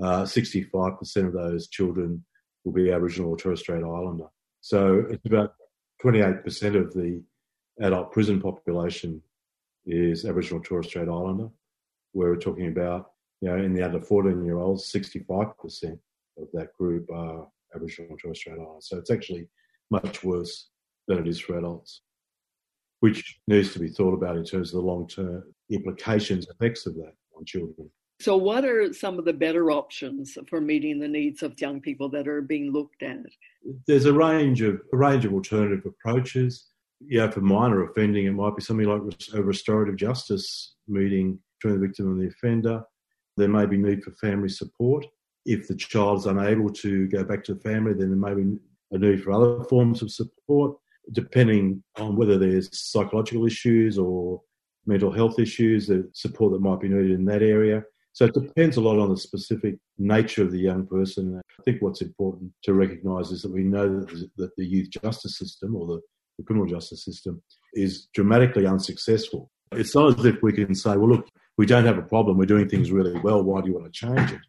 uh, 0.02 0.24
65% 0.24 1.28
of 1.28 1.34
those 1.34 1.70
children 1.70 2.26
will 2.66 2.74
be 2.74 2.92
Aboriginal 2.92 3.32
or 3.32 3.38
Torres 3.38 3.60
Strait 3.62 3.84
Islander. 3.84 4.28
So 4.60 5.06
it's 5.10 5.26
about 5.26 5.54
28% 6.04 6.44
of 6.76 6.94
the 6.94 7.24
adult 7.82 8.12
prison 8.12 8.42
population 8.42 9.22
is 9.86 10.26
Aboriginal 10.26 10.64
Torres 10.64 10.88
Strait 10.88 11.08
Islander, 11.08 11.50
where 12.14 12.30
we're 12.30 12.38
talking 12.38 12.68
about, 12.68 13.12
you 13.42 13.50
know, 13.50 13.58
in 13.58 13.74
the 13.74 13.84
under 13.84 14.02
14 14.02 14.44
year 14.44 14.58
olds, 14.58 14.92
65% 14.92 16.00
of 16.38 16.48
that 16.54 16.74
group 16.78 17.10
are 17.12 17.48
Aboriginal 17.76 18.12
and 18.12 18.20
Torres 18.20 18.40
Strait 18.40 18.58
Islanders. 18.60 18.88
So 18.90 18.98
it's 18.98 19.12
actually 19.12 19.48
much 19.92 20.24
worse 20.24 20.70
than 21.08 21.20
it 21.20 21.28
is 21.28 21.40
for 21.40 21.58
adults, 21.58 22.02
which 23.02 23.40
needs 23.48 23.74
to 23.74 23.80
be 23.80 23.90
thought 23.90 24.14
about 24.14 24.38
in 24.38 24.44
terms 24.44 24.74
of 24.74 24.82
the 24.82 24.88
long 24.88 25.08
term 25.08 25.44
implications, 25.70 26.48
effects 26.48 26.86
of 26.86 26.96
that 26.96 27.14
on 27.38 27.46
children. 27.46 27.90
So, 28.22 28.38
what 28.38 28.64
are 28.64 28.94
some 28.94 29.20
of 29.20 29.26
the 29.26 29.34
better 29.34 29.72
options 29.72 30.38
for 30.48 30.62
meeting 30.62 31.00
the 31.00 31.08
needs 31.08 31.44
of 31.44 31.60
young 31.60 31.82
people 31.82 32.08
that 32.10 32.30
are 32.30 32.42
being 32.42 32.72
looked 32.72 33.04
at? 33.04 33.18
There's 33.88 34.06
a 34.06 34.14
range 34.14 34.62
of 34.62 34.82
a 34.94 34.98
range 34.98 35.26
of 35.26 35.34
alternative 35.34 35.86
approaches 35.86 36.68
yeah, 37.02 37.30
for 37.30 37.42
minor 37.42 37.84
offending, 37.84 38.26
it 38.26 38.32
might 38.32 38.56
be 38.56 38.62
something 38.62 38.88
like 38.88 39.02
a 39.34 39.42
restorative 39.42 39.98
justice 39.98 40.76
meeting 40.88 41.40
between 41.60 41.80
the 41.80 41.88
victim 41.88 42.08
and 42.08 42.22
the 42.22 42.28
offender. 42.28 42.84
There 43.38 43.48
may 43.48 43.66
be 43.66 43.78
need 43.78 44.04
for 44.04 44.12
family 44.12 44.50
support. 44.50 45.06
If 45.46 45.68
the 45.68 45.76
child 45.76 46.20
is 46.20 46.26
unable 46.26 46.70
to 46.70 47.08
go 47.08 47.24
back 47.24 47.44
to 47.46 47.54
the 47.54 47.60
family, 47.60 47.94
then 47.94 48.10
there 48.10 48.18
may 48.18 48.34
be 48.34 48.58
a 48.92 48.98
need 48.98 49.24
for 49.24 49.32
other 49.32 49.64
forms 49.66 50.02
of 50.02 50.12
support, 50.12 50.78
depending 51.12 51.84
on 51.98 52.16
whether 52.16 52.38
there's 52.38 52.70
psychological 52.78 53.46
issues 53.46 53.98
or 53.98 54.42
mental 54.86 55.12
health 55.12 55.40
issues, 55.40 55.88
the 55.88 56.10
support 56.14 56.54
that 56.54 56.62
might 56.62 56.80
be 56.80 56.88
needed 56.88 57.12
in 57.12 57.26
that 57.26 57.42
area. 57.42 57.84
So 58.14 58.26
it 58.26 58.34
depends 58.34 58.78
a 58.78 58.82
lot 58.82 58.98
on 58.98 59.10
the 59.10 59.18
specific 59.18 59.76
nature 59.98 60.44
of 60.44 60.52
the 60.52 60.60
young 60.60 60.88
person. 60.88 61.42
I 61.60 61.64
think 61.64 61.82
what's 61.82 62.02
important 62.02 62.52
to 62.64 62.74
recognise 62.74 63.32
is 63.32 63.42
that 63.42 63.52
we 63.52 63.64
know 63.64 64.06
that 64.38 64.56
the 64.56 64.66
youth 64.66 64.90
justice 65.04 65.38
system 65.38 65.76
or 65.76 65.86
the 65.88 66.02
the 66.38 66.44
criminal 66.44 66.68
justice 66.68 67.04
system 67.06 67.42
is 67.74 68.08
dramatically 68.14 68.66
unsuccessful. 68.66 69.52
It's 69.72 69.96
not 69.96 70.20
as 70.20 70.26
if 70.26 70.42
we 70.42 70.54
can 70.54 70.76
say, 70.76 70.96
well, 70.98 71.10
look, 71.10 71.28
we 71.58 71.66
don't 71.66 71.86
have 71.86 71.98
a 71.98 72.04
problem, 72.04 72.38
we're 72.38 72.46
doing 72.46 72.70
things 72.70 72.92
really 72.92 73.18
well, 73.20 73.44
why 73.44 73.62
do 73.62 73.70
you 73.70 73.76
want 73.76 73.92
to 73.92 73.92
change 73.92 74.32
it? 74.32 74.42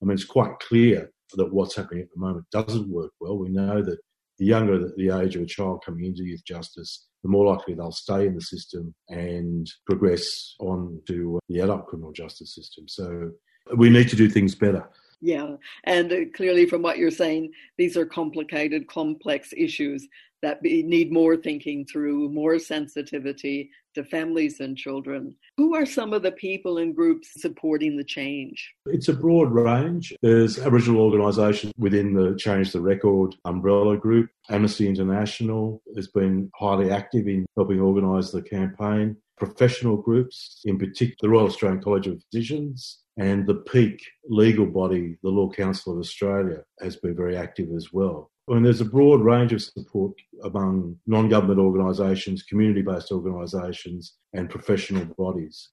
I 0.00 0.04
mean, 0.04 0.14
it's 0.14 0.24
quite 0.24 0.58
clear 0.60 1.10
that 1.34 1.52
what's 1.52 1.76
happening 1.76 2.02
at 2.02 2.08
the 2.14 2.20
moment 2.20 2.46
doesn't 2.50 2.88
work 2.88 3.12
well. 3.20 3.38
We 3.38 3.48
know 3.48 3.82
that 3.82 3.98
the 4.38 4.46
younger 4.46 4.90
the 4.96 5.20
age 5.20 5.36
of 5.36 5.42
a 5.42 5.46
child 5.46 5.82
coming 5.84 6.04
into 6.04 6.24
youth 6.24 6.44
justice, 6.44 7.06
the 7.22 7.28
more 7.28 7.46
likely 7.46 7.74
they'll 7.74 7.92
stay 7.92 8.26
in 8.26 8.34
the 8.34 8.40
system 8.40 8.94
and 9.08 9.70
progress 9.86 10.54
on 10.60 11.00
to 11.06 11.38
the 11.48 11.60
adult 11.60 11.86
criminal 11.86 12.12
justice 12.12 12.54
system. 12.54 12.88
So 12.88 13.30
we 13.76 13.90
need 13.90 14.08
to 14.08 14.16
do 14.16 14.28
things 14.28 14.54
better. 14.54 14.88
Yeah, 15.20 15.54
and 15.84 16.34
clearly 16.34 16.66
from 16.66 16.82
what 16.82 16.98
you're 16.98 17.12
saying, 17.12 17.52
these 17.78 17.96
are 17.96 18.04
complicated, 18.04 18.88
complex 18.88 19.54
issues 19.56 20.08
that 20.42 20.62
need 20.62 21.12
more 21.12 21.36
thinking 21.36 21.86
through, 21.86 22.28
more 22.30 22.58
sensitivity 22.58 23.70
to 23.94 24.04
families 24.04 24.60
and 24.60 24.76
children. 24.76 25.34
Who 25.56 25.74
are 25.74 25.86
some 25.86 26.12
of 26.12 26.22
the 26.22 26.32
people 26.32 26.78
and 26.78 26.94
groups 26.94 27.28
supporting 27.40 27.96
the 27.96 28.04
change? 28.04 28.74
It's 28.86 29.08
a 29.08 29.12
broad 29.12 29.52
range. 29.52 30.14
There's 30.22 30.58
Aboriginal 30.58 31.02
organisations 31.02 31.72
within 31.76 32.14
the 32.14 32.34
Change 32.36 32.72
the 32.72 32.80
Record 32.80 33.36
umbrella 33.44 33.96
group. 33.96 34.30
Amnesty 34.50 34.88
International 34.88 35.82
has 35.94 36.08
been 36.08 36.50
highly 36.54 36.90
active 36.90 37.28
in 37.28 37.46
helping 37.56 37.80
organise 37.80 38.30
the 38.30 38.42
campaign. 38.42 39.16
Professional 39.38 39.96
groups, 39.96 40.60
in 40.64 40.78
particular 40.78 41.16
the 41.20 41.28
Royal 41.28 41.46
Australian 41.46 41.82
College 41.82 42.06
of 42.06 42.22
Physicians, 42.30 43.00
and 43.18 43.46
the 43.46 43.56
peak 43.56 44.02
legal 44.24 44.66
body, 44.66 45.16
the 45.22 45.28
Law 45.28 45.50
Council 45.50 45.92
of 45.92 45.98
Australia, 45.98 46.62
has 46.80 46.96
been 46.96 47.14
very 47.14 47.36
active 47.36 47.68
as 47.76 47.92
well. 47.92 48.30
Mean, 48.48 48.64
there's 48.64 48.80
a 48.80 48.84
broad 48.84 49.20
range 49.20 49.52
of 49.52 49.62
support 49.62 50.12
among 50.42 50.98
non 51.06 51.28
government 51.28 51.60
organisations, 51.60 52.42
community 52.42 52.82
based 52.82 53.12
organisations, 53.12 54.14
and 54.32 54.50
professional 54.50 55.04
bodies. 55.16 55.68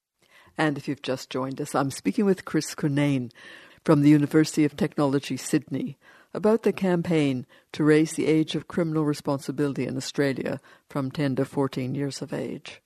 And 0.56 0.78
if 0.78 0.86
you've 0.86 1.02
just 1.02 1.30
joined 1.30 1.60
us, 1.60 1.74
I'm 1.74 1.90
speaking 1.90 2.24
with 2.24 2.44
Chris 2.44 2.74
Cunneen 2.74 3.32
from 3.84 4.02
the 4.02 4.10
University 4.10 4.64
of 4.64 4.76
Technology, 4.76 5.36
Sydney, 5.36 5.98
about 6.32 6.62
the 6.62 6.72
campaign 6.72 7.46
to 7.72 7.82
raise 7.82 8.12
the 8.12 8.26
age 8.26 8.54
of 8.54 8.68
criminal 8.68 9.04
responsibility 9.04 9.86
in 9.86 9.96
Australia 9.96 10.60
from 10.88 11.10
10 11.10 11.36
to 11.36 11.44
14 11.44 11.94
years 11.94 12.22
of 12.22 12.32
age. 12.32 12.80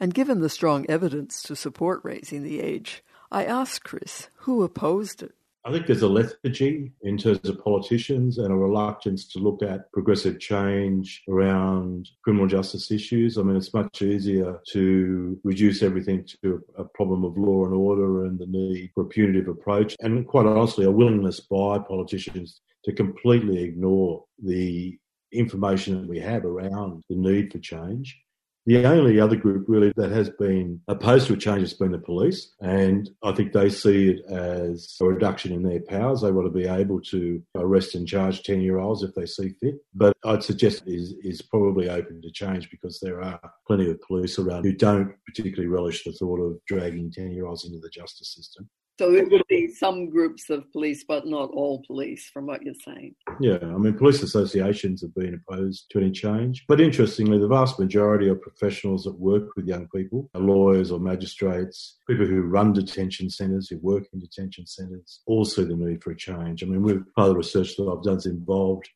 And 0.00 0.14
given 0.14 0.40
the 0.40 0.48
strong 0.48 0.84
evidence 0.88 1.42
to 1.42 1.54
support 1.54 2.00
raising 2.02 2.42
the 2.42 2.60
age, 2.60 3.04
I 3.30 3.44
asked 3.44 3.84
Chris 3.84 4.28
who 4.38 4.62
opposed 4.62 5.22
it. 5.22 5.32
I 5.64 5.70
think 5.70 5.86
there's 5.86 6.02
a 6.02 6.08
lethargy 6.08 6.90
in 7.02 7.16
terms 7.16 7.48
of 7.48 7.62
politicians 7.62 8.38
and 8.38 8.52
a 8.52 8.56
reluctance 8.56 9.28
to 9.28 9.38
look 9.38 9.62
at 9.62 9.92
progressive 9.92 10.40
change 10.40 11.22
around 11.28 12.08
criminal 12.24 12.48
justice 12.48 12.90
issues. 12.90 13.38
I 13.38 13.42
mean, 13.42 13.56
it's 13.56 13.72
much 13.72 14.02
easier 14.02 14.60
to 14.72 15.38
reduce 15.44 15.82
everything 15.82 16.26
to 16.42 16.64
a 16.76 16.84
problem 16.84 17.24
of 17.24 17.38
law 17.38 17.64
and 17.64 17.74
order 17.74 18.24
and 18.24 18.40
the 18.40 18.46
need 18.46 18.90
for 18.92 19.04
a 19.04 19.06
punitive 19.06 19.46
approach. 19.46 19.94
And 20.00 20.26
quite 20.26 20.46
honestly, 20.46 20.84
a 20.84 20.90
willingness 20.90 21.38
by 21.38 21.78
politicians 21.78 22.60
to 22.84 22.92
completely 22.92 23.62
ignore 23.62 24.24
the 24.42 24.98
information 25.32 26.00
that 26.00 26.08
we 26.08 26.18
have 26.18 26.44
around 26.44 27.04
the 27.08 27.14
need 27.14 27.52
for 27.52 27.60
change. 27.60 28.20
The 28.64 28.86
only 28.86 29.18
other 29.18 29.34
group 29.34 29.64
really 29.66 29.92
that 29.96 30.12
has 30.12 30.30
been 30.30 30.80
opposed 30.86 31.26
to 31.26 31.32
a 31.32 31.36
change 31.36 31.62
has 31.62 31.74
been 31.74 31.90
the 31.90 31.98
police, 31.98 32.54
and 32.60 33.10
I 33.24 33.32
think 33.32 33.52
they 33.52 33.68
see 33.68 34.10
it 34.10 34.24
as 34.26 34.96
a 35.00 35.04
reduction 35.04 35.52
in 35.52 35.64
their 35.64 35.80
powers. 35.80 36.20
They 36.20 36.30
want 36.30 36.46
to 36.46 36.52
be 36.52 36.68
able 36.68 37.00
to 37.00 37.42
arrest 37.56 37.96
and 37.96 38.06
charge 38.06 38.44
ten-year-olds 38.44 39.02
if 39.02 39.14
they 39.14 39.26
see 39.26 39.54
fit. 39.60 39.74
But 39.94 40.16
I'd 40.24 40.44
suggest 40.44 40.84
is 40.86 41.14
is 41.24 41.42
probably 41.42 41.88
open 41.88 42.22
to 42.22 42.30
change 42.30 42.70
because 42.70 43.00
there 43.00 43.20
are 43.20 43.40
plenty 43.66 43.90
of 43.90 44.00
police 44.02 44.38
around 44.38 44.62
who 44.64 44.72
don't 44.72 45.12
particularly 45.26 45.66
relish 45.66 46.04
the 46.04 46.12
thought 46.12 46.40
of 46.40 46.64
dragging 46.66 47.10
ten-year-olds 47.10 47.64
into 47.64 47.80
the 47.80 47.90
justice 47.90 48.32
system. 48.32 48.68
So 48.98 49.14
it 49.14 49.30
would 49.30 49.46
be 49.48 49.68
some 49.68 50.10
groups 50.10 50.50
of 50.50 50.70
police, 50.70 51.04
but 51.08 51.26
not 51.26 51.50
all 51.50 51.82
police, 51.86 52.28
from 52.32 52.46
what 52.46 52.62
you're 52.62 52.74
saying. 52.84 53.14
Yeah, 53.40 53.58
I 53.62 53.78
mean, 53.78 53.94
police 53.94 54.22
associations 54.22 55.00
have 55.00 55.14
been 55.14 55.40
opposed 55.48 55.90
to 55.90 55.98
any 55.98 56.10
change. 56.10 56.64
But 56.68 56.80
interestingly, 56.80 57.38
the 57.38 57.48
vast 57.48 57.78
majority 57.78 58.28
of 58.28 58.42
professionals 58.42 59.04
that 59.04 59.18
work 59.18 59.56
with 59.56 59.66
young 59.66 59.88
people, 59.88 60.30
lawyers 60.34 60.90
or 60.92 61.00
magistrates, 61.00 61.96
people 62.08 62.26
who 62.26 62.42
run 62.42 62.74
detention 62.74 63.30
centres, 63.30 63.68
who 63.68 63.78
work 63.78 64.04
in 64.12 64.20
detention 64.20 64.66
centres, 64.66 65.20
all 65.26 65.44
see 65.44 65.64
the 65.64 65.74
need 65.74 66.02
for 66.02 66.10
a 66.10 66.16
change. 66.16 66.62
I 66.62 66.66
mean, 66.66 67.04
part 67.16 67.28
of 67.28 67.34
the 67.34 67.38
research 67.38 67.76
that 67.76 67.88
I've 67.88 68.04
done 68.04 68.18
is 68.18 68.26
involved 68.26 68.88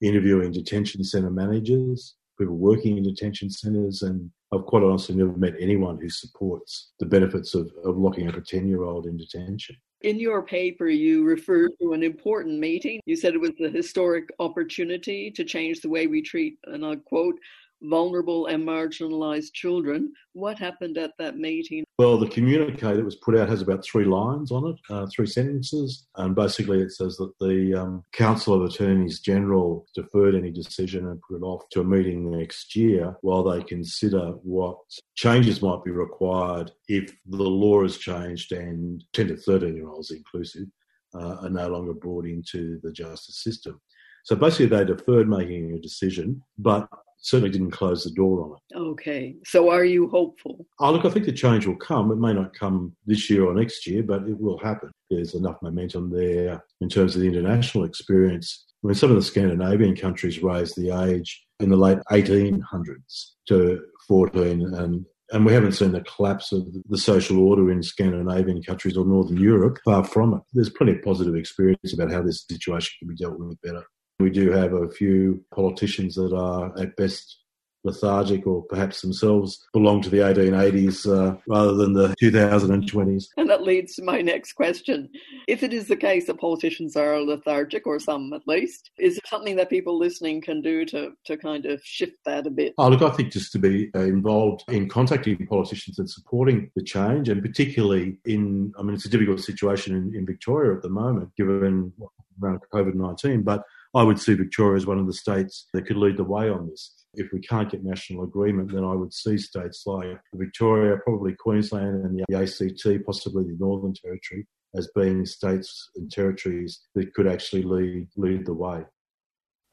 interviewing 0.00 0.50
detention 0.50 1.04
centre 1.04 1.30
managers, 1.30 2.16
people 2.42 2.56
working 2.56 2.96
in 2.98 3.04
detention 3.04 3.50
centres, 3.50 4.02
and 4.02 4.30
I've 4.52 4.66
quite 4.66 4.82
honestly 4.82 5.14
never 5.14 5.32
met 5.32 5.54
anyone 5.58 5.98
who 6.00 6.08
supports 6.08 6.92
the 6.98 7.06
benefits 7.06 7.54
of, 7.54 7.70
of 7.84 7.96
locking 7.96 8.28
up 8.28 8.36
a 8.36 8.40
10 8.40 8.68
year 8.68 8.82
old 8.82 9.06
in 9.06 9.16
detention. 9.16 9.76
In 10.02 10.18
your 10.18 10.42
paper, 10.42 10.88
you 10.88 11.24
referred 11.24 11.70
to 11.80 11.92
an 11.92 12.02
important 12.02 12.58
meeting. 12.58 13.00
You 13.06 13.14
said 13.16 13.34
it 13.34 13.40
was 13.40 13.52
a 13.64 13.70
historic 13.70 14.28
opportunity 14.40 15.30
to 15.30 15.44
change 15.44 15.80
the 15.80 15.88
way 15.88 16.08
we 16.08 16.22
treat, 16.22 16.58
and 16.64 16.84
I 16.84 16.96
quote, 16.96 17.36
vulnerable 17.82 18.46
and 18.46 18.66
marginalised 18.66 19.52
children. 19.52 20.12
What 20.32 20.58
happened 20.58 20.98
at 20.98 21.12
that 21.18 21.36
meeting? 21.36 21.84
Well, 21.98 22.18
the 22.18 22.28
communique 22.28 22.80
that 22.80 23.04
was 23.04 23.16
put 23.16 23.36
out 23.36 23.48
has 23.48 23.62
about 23.62 23.84
three 23.84 24.04
lines 24.04 24.50
on 24.50 24.70
it, 24.70 24.76
uh, 24.92 25.06
three 25.14 25.26
sentences, 25.26 26.06
and 26.16 26.34
basically 26.34 26.80
it 26.80 26.92
says 26.92 27.16
that 27.18 27.32
the 27.38 27.74
um, 27.74 28.02
Council 28.12 28.54
of 28.54 28.62
Attorneys 28.62 29.20
General 29.20 29.86
deferred 29.94 30.34
any 30.34 30.50
decision 30.50 31.08
and 31.08 31.20
put 31.28 31.36
it 31.36 31.44
off 31.44 31.68
to 31.70 31.80
a 31.80 31.84
meeting 31.84 32.30
next 32.30 32.74
year 32.74 33.16
while 33.20 33.42
they 33.42 33.62
consider 33.62 34.32
what 34.42 34.78
changes 35.16 35.62
might 35.62 35.84
be 35.84 35.90
required 35.90 36.72
if 36.88 37.14
the 37.26 37.42
law 37.42 37.82
has 37.82 37.98
changed 37.98 38.52
and 38.52 39.04
10 39.12 39.28
to 39.28 39.36
13 39.36 39.76
year 39.76 39.88
olds 39.88 40.10
inclusive 40.10 40.66
uh, 41.14 41.36
are 41.42 41.50
no 41.50 41.68
longer 41.68 41.92
brought 41.92 42.26
into 42.26 42.80
the 42.82 42.92
justice 42.92 43.42
system. 43.42 43.80
So 44.24 44.36
basically, 44.36 44.66
they 44.66 44.84
deferred 44.84 45.28
making 45.28 45.72
a 45.72 45.80
decision, 45.80 46.42
but 46.58 46.88
certainly 47.22 47.50
didn't 47.50 47.70
close 47.70 48.04
the 48.04 48.10
door 48.10 48.44
on 48.44 48.56
it. 48.56 48.76
Okay. 48.76 49.36
So 49.44 49.70
are 49.70 49.84
you 49.84 50.08
hopeful? 50.08 50.66
Oh, 50.80 50.92
look, 50.92 51.04
I 51.04 51.10
think 51.10 51.24
the 51.24 51.32
change 51.32 51.66
will 51.66 51.76
come. 51.76 52.10
It 52.10 52.18
may 52.18 52.34
not 52.34 52.54
come 52.54 52.94
this 53.06 53.30
year 53.30 53.46
or 53.46 53.54
next 53.54 53.86
year, 53.86 54.02
but 54.02 54.22
it 54.28 54.38
will 54.38 54.58
happen. 54.58 54.90
There's 55.10 55.34
enough 55.34 55.56
momentum 55.62 56.10
there 56.10 56.62
in 56.80 56.88
terms 56.88 57.14
of 57.14 57.22
the 57.22 57.28
international 57.28 57.84
experience. 57.84 58.66
I 58.84 58.88
mean, 58.88 58.94
some 58.94 59.10
of 59.10 59.16
the 59.16 59.22
Scandinavian 59.22 59.96
countries 59.96 60.42
raised 60.42 60.76
the 60.76 60.90
age 60.90 61.44
in 61.60 61.70
the 61.70 61.76
late 61.76 61.98
1800s 62.10 63.30
to 63.48 63.80
14 64.08 64.74
and 64.74 65.06
and 65.32 65.46
we 65.46 65.54
haven't 65.54 65.72
seen 65.72 65.92
the 65.92 66.02
collapse 66.02 66.52
of 66.52 66.66
the 66.90 66.98
social 66.98 67.38
order 67.40 67.70
in 67.70 67.82
Scandinavian 67.82 68.62
countries 68.62 68.98
or 68.98 69.06
Northern 69.06 69.38
Europe. 69.38 69.78
Far 69.82 70.04
from 70.04 70.34
it. 70.34 70.40
There's 70.52 70.68
plenty 70.68 70.92
of 70.92 71.02
positive 71.02 71.34
experience 71.34 71.94
about 71.94 72.12
how 72.12 72.20
this 72.20 72.44
situation 72.46 72.92
can 72.98 73.08
be 73.08 73.16
dealt 73.16 73.38
with 73.38 73.58
better. 73.62 73.82
We 74.22 74.30
do 74.30 74.50
have 74.52 74.72
a 74.72 74.88
few 74.88 75.44
politicians 75.54 76.14
that 76.14 76.32
are 76.32 76.72
at 76.78 76.96
best 76.96 77.42
lethargic 77.84 78.46
or 78.46 78.62
perhaps 78.62 79.00
themselves 79.00 79.66
belong 79.72 80.00
to 80.02 80.10
the 80.10 80.18
1880s 80.18 81.06
uh, 81.06 81.36
rather 81.48 81.74
than 81.74 81.92
the 81.92 82.14
2020s. 82.22 83.24
And 83.36 83.50
that 83.50 83.62
leads 83.62 83.96
to 83.96 84.04
my 84.04 84.20
next 84.20 84.52
question. 84.52 85.08
If 85.48 85.62
it 85.62 85.72
is 85.72 85.88
the 85.88 85.96
case 85.96 86.26
that 86.26 86.38
politicians 86.38 86.96
are 86.96 87.20
lethargic, 87.20 87.86
or 87.86 87.98
some 87.98 88.32
at 88.32 88.42
least, 88.46 88.90
is 88.98 89.14
there 89.14 89.28
something 89.28 89.56
that 89.56 89.70
people 89.70 89.98
listening 89.98 90.40
can 90.40 90.60
do 90.60 90.84
to, 90.86 91.12
to 91.26 91.36
kind 91.36 91.66
of 91.66 91.82
shift 91.84 92.16
that 92.24 92.46
a 92.46 92.50
bit? 92.50 92.74
Oh, 92.78 92.88
look, 92.88 93.02
I 93.02 93.10
think 93.10 93.32
just 93.32 93.52
to 93.52 93.58
be 93.58 93.90
involved 93.94 94.64
in 94.68 94.88
contacting 94.88 95.46
politicians 95.46 95.98
and 95.98 96.08
supporting 96.08 96.70
the 96.76 96.82
change, 96.82 97.28
and 97.28 97.42
particularly 97.42 98.18
in, 98.24 98.72
I 98.78 98.82
mean, 98.82 98.94
it's 98.94 99.06
a 99.06 99.10
difficult 99.10 99.40
situation 99.40 99.96
in, 99.96 100.14
in 100.14 100.26
Victoria 100.26 100.76
at 100.76 100.82
the 100.82 100.88
moment, 100.88 101.30
given 101.36 101.92
around 102.40 102.60
COVID 102.72 102.94
19, 102.94 103.42
but 103.42 103.64
I 103.94 104.02
would 104.02 104.18
see 104.18 104.34
Victoria 104.34 104.76
as 104.76 104.86
one 104.86 104.98
of 104.98 105.06
the 105.06 105.12
states 105.12 105.66
that 105.74 105.86
could 105.86 105.98
lead 105.98 106.16
the 106.16 106.24
way 106.24 106.48
on 106.48 106.68
this. 106.68 107.04
If 107.14 107.30
we 107.30 107.40
can't 107.40 107.70
get 107.70 107.84
national 107.84 108.24
agreement, 108.24 108.72
then 108.72 108.84
I 108.84 108.94
would 108.94 109.12
see 109.12 109.36
states 109.36 109.82
like 109.86 110.18
Victoria, 110.34 110.96
probably 111.04 111.34
Queensland 111.38 112.06
and 112.06 112.18
the 112.18 112.36
ACT, 112.36 113.04
possibly 113.04 113.44
the 113.44 113.56
Northern 113.58 113.92
Territory, 113.92 114.46
as 114.74 114.88
being 114.94 115.26
states 115.26 115.90
and 115.96 116.10
territories 116.10 116.80
that 116.94 117.12
could 117.12 117.26
actually 117.26 117.62
lead 117.62 118.08
lead 118.16 118.46
the 118.46 118.54
way. 118.54 118.84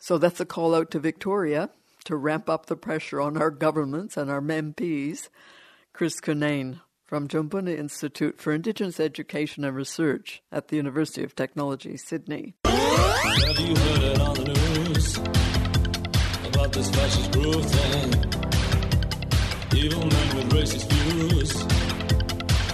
So 0.01 0.17
that's 0.17 0.41
a 0.41 0.45
call 0.45 0.75
out 0.75 0.91
to 0.91 0.99
Victoria 0.99 1.69
to 2.05 2.15
ramp 2.15 2.49
up 2.49 2.65
the 2.65 2.75
pressure 2.75 3.21
on 3.21 3.37
our 3.37 3.51
governments 3.51 4.17
and 4.17 4.29
our 4.29 4.41
MPs. 4.41 5.29
Chris 5.93 6.19
Cunneen 6.19 6.81
from 7.05 7.27
Jumbunna 7.27 7.77
Institute 7.77 8.39
for 8.39 8.53
Indigenous 8.53 8.99
Education 8.99 9.63
and 9.63 9.75
Research 9.75 10.41
at 10.51 10.67
the 10.67 10.75
University 10.75 11.23
of 11.23 11.35
Technology, 11.35 11.97
Sydney. 11.97 12.55
Have 13.09 13.59
you 13.59 13.75
heard 13.75 14.03
it 14.03 14.21
on 14.21 14.35
the 14.35 14.43
news 14.45 15.17
about 16.47 16.71
this 16.71 16.89
fascist 16.89 17.31
growth 17.31 17.73
thing? 17.73 18.13
Evil 19.77 20.05
men 20.05 20.35
with 20.35 20.49
racist 20.51 20.89
views 20.89 21.51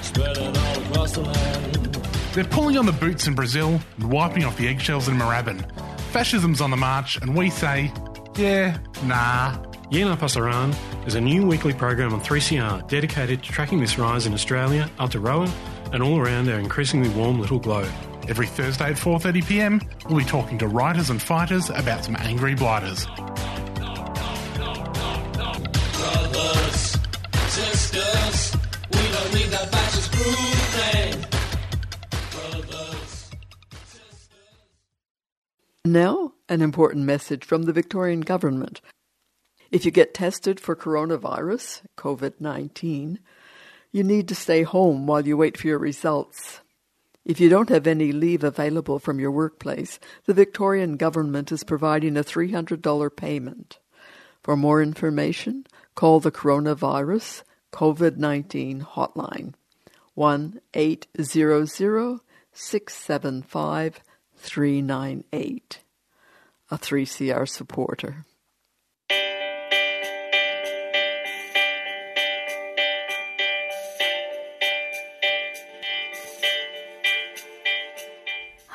spreading 0.06 0.58
all 0.58 0.80
across 0.84 1.12
the 1.14 1.22
land. 1.22 1.96
They're 2.34 2.44
pulling 2.44 2.78
on 2.78 2.86
the 2.86 2.92
boots 2.92 3.28
in 3.28 3.36
Brazil 3.36 3.80
and 3.98 4.12
wiping 4.12 4.44
off 4.44 4.58
the 4.58 4.68
eggshells 4.68 5.08
in 5.08 5.16
Moorabbin. 5.16 5.64
Fascism's 6.12 6.62
on 6.62 6.72
the 6.72 6.78
march, 6.78 7.18
and 7.22 7.36
we 7.36 7.50
say, 7.50 7.92
yeah, 8.36 8.78
nah. 9.04 9.58
Yeah 9.92 10.06
Nah 10.06 10.16
Pasaran 10.16 10.76
is 11.06 11.16
a 11.16 11.22
new 11.22 11.46
weekly 11.46 11.74
program 11.74 12.14
on 12.14 12.20
3CR 12.20 12.88
dedicated 12.90 13.44
to 13.44 13.52
tracking 13.52 13.80
this 13.80 13.98
rise 14.00 14.26
in 14.26 14.34
Australia, 14.34 14.90
Aotearoa, 14.98 15.50
and 15.94 16.02
all 16.02 16.18
around 16.18 16.50
our 16.50 16.60
increasingly 16.60 17.10
warm 17.10 17.40
little 17.40 17.60
globe. 17.60 17.92
Every 18.28 18.48
Thursday 18.48 18.86
at 18.86 18.96
4.30pm, 18.96 20.10
we'll 20.10 20.18
be 20.18 20.26
talking 20.26 20.58
to 20.58 20.68
writers 20.68 21.12
and 21.12 21.22
fighters 21.22 21.70
about 21.70 22.06
some 22.06 22.16
angry 22.16 22.56
blighters. 22.56 23.06
Brothers, 23.06 23.38
sisters, 27.50 28.56
we 28.92 28.98
don't 28.98 29.34
need 29.34 29.52
that 29.52 29.70
fascist. 29.72 30.12
Brothers, 32.32 33.32
now, 35.86 36.34
an 36.50 36.64
important 36.64 37.06
message 37.06 37.46
from 37.46 37.64
the 37.64 37.74
Victorian 37.74 38.22
Government. 38.22 38.82
If 39.70 39.86
you 39.86 39.92
get 39.92 40.16
tested 40.16 40.60
for 40.60 40.76
coronavirus, 40.76 41.84
COVID 41.96 42.42
19, 42.42 43.20
you 43.92 44.04
need 44.04 44.28
to 44.30 44.36
stay 44.36 44.64
home 44.64 45.06
while 45.06 45.28
you 45.28 45.38
wait 45.38 45.58
for 45.58 45.68
your 45.68 45.78
results. 45.78 46.62
If 47.26 47.40
you 47.40 47.50
don't 47.50 47.70
have 47.70 47.88
any 47.88 48.12
leave 48.12 48.44
available 48.44 49.00
from 49.00 49.20
your 49.20 49.32
workplace, 49.32 50.00
the 50.26 50.34
Victorian 50.34 50.96
Government 50.96 51.52
is 51.52 51.64
providing 51.64 52.16
a 52.18 52.24
$300 52.24 53.16
payment. 53.16 53.80
For 54.44 54.56
more 54.56 54.80
information, 54.80 55.66
call 55.96 56.20
the 56.20 56.32
Coronavirus 56.32 57.42
COVID 57.74 58.18
19 58.18 58.82
hotline 58.82 59.56
1 60.14 60.62
800 60.76 62.20
675 62.54 64.00
398. 64.38 65.80
a 66.72 66.78
3CR 66.78 67.50
supporter. 67.50 68.26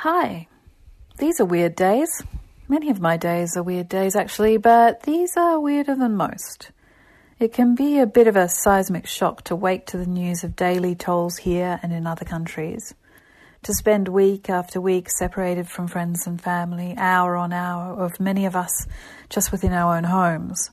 Hi. 0.02 0.48
These 1.18 1.40
are 1.40 1.44
weird 1.44 1.76
days. 1.76 2.22
Many 2.68 2.88
of 2.88 3.02
my 3.02 3.18
days 3.18 3.54
are 3.54 3.62
weird 3.62 3.90
days, 3.90 4.16
actually, 4.16 4.56
but 4.56 5.02
these 5.02 5.36
are 5.36 5.60
weirder 5.60 5.94
than 5.94 6.16
most. 6.16 6.70
It 7.38 7.52
can 7.52 7.74
be 7.74 7.98
a 7.98 8.06
bit 8.06 8.26
of 8.26 8.34
a 8.34 8.48
seismic 8.48 9.06
shock 9.06 9.42
to 9.42 9.54
wake 9.54 9.84
to 9.88 9.98
the 9.98 10.06
news 10.06 10.42
of 10.42 10.56
daily 10.56 10.94
tolls 10.94 11.36
here 11.36 11.78
and 11.82 11.92
in 11.92 12.06
other 12.06 12.24
countries. 12.24 12.94
To 13.64 13.74
spend 13.74 14.08
week 14.08 14.48
after 14.48 14.80
week 14.80 15.10
separated 15.10 15.68
from 15.68 15.86
friends 15.86 16.26
and 16.26 16.40
family, 16.40 16.94
hour 16.96 17.36
on 17.36 17.52
hour, 17.52 17.92
of 17.92 18.18
many 18.18 18.46
of 18.46 18.56
us 18.56 18.86
just 19.28 19.52
within 19.52 19.74
our 19.74 19.98
own 19.98 20.04
homes. 20.04 20.70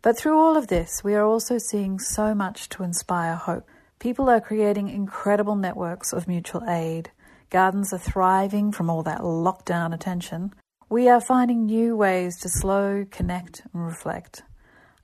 But 0.00 0.16
through 0.16 0.38
all 0.38 0.56
of 0.56 0.68
this, 0.68 1.02
we 1.02 1.16
are 1.16 1.24
also 1.24 1.58
seeing 1.58 1.98
so 1.98 2.36
much 2.36 2.68
to 2.68 2.84
inspire 2.84 3.34
hope. 3.34 3.68
People 3.98 4.30
are 4.30 4.40
creating 4.40 4.90
incredible 4.90 5.56
networks 5.56 6.12
of 6.12 6.28
mutual 6.28 6.62
aid 6.68 7.10
Gardens 7.54 7.92
are 7.92 7.98
thriving 7.98 8.72
from 8.72 8.90
all 8.90 9.04
that 9.04 9.20
lockdown 9.20 9.94
attention. 9.94 10.52
We 10.88 11.08
are 11.08 11.20
finding 11.20 11.66
new 11.66 11.96
ways 11.96 12.36
to 12.40 12.48
slow, 12.48 13.06
connect, 13.08 13.62
and 13.72 13.86
reflect. 13.86 14.42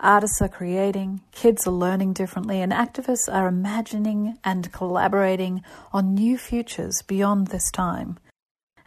Artists 0.00 0.42
are 0.42 0.49
creating, 0.49 1.21
kids 1.30 1.64
are 1.69 1.71
learning 1.71 2.14
differently, 2.14 2.61
and 2.61 2.73
activists 2.73 3.33
are 3.33 3.47
imagining 3.47 4.37
and 4.42 4.73
collaborating 4.73 5.62
on 5.92 6.14
new 6.14 6.37
futures 6.37 7.02
beyond 7.02 7.47
this 7.47 7.71
time. 7.71 8.19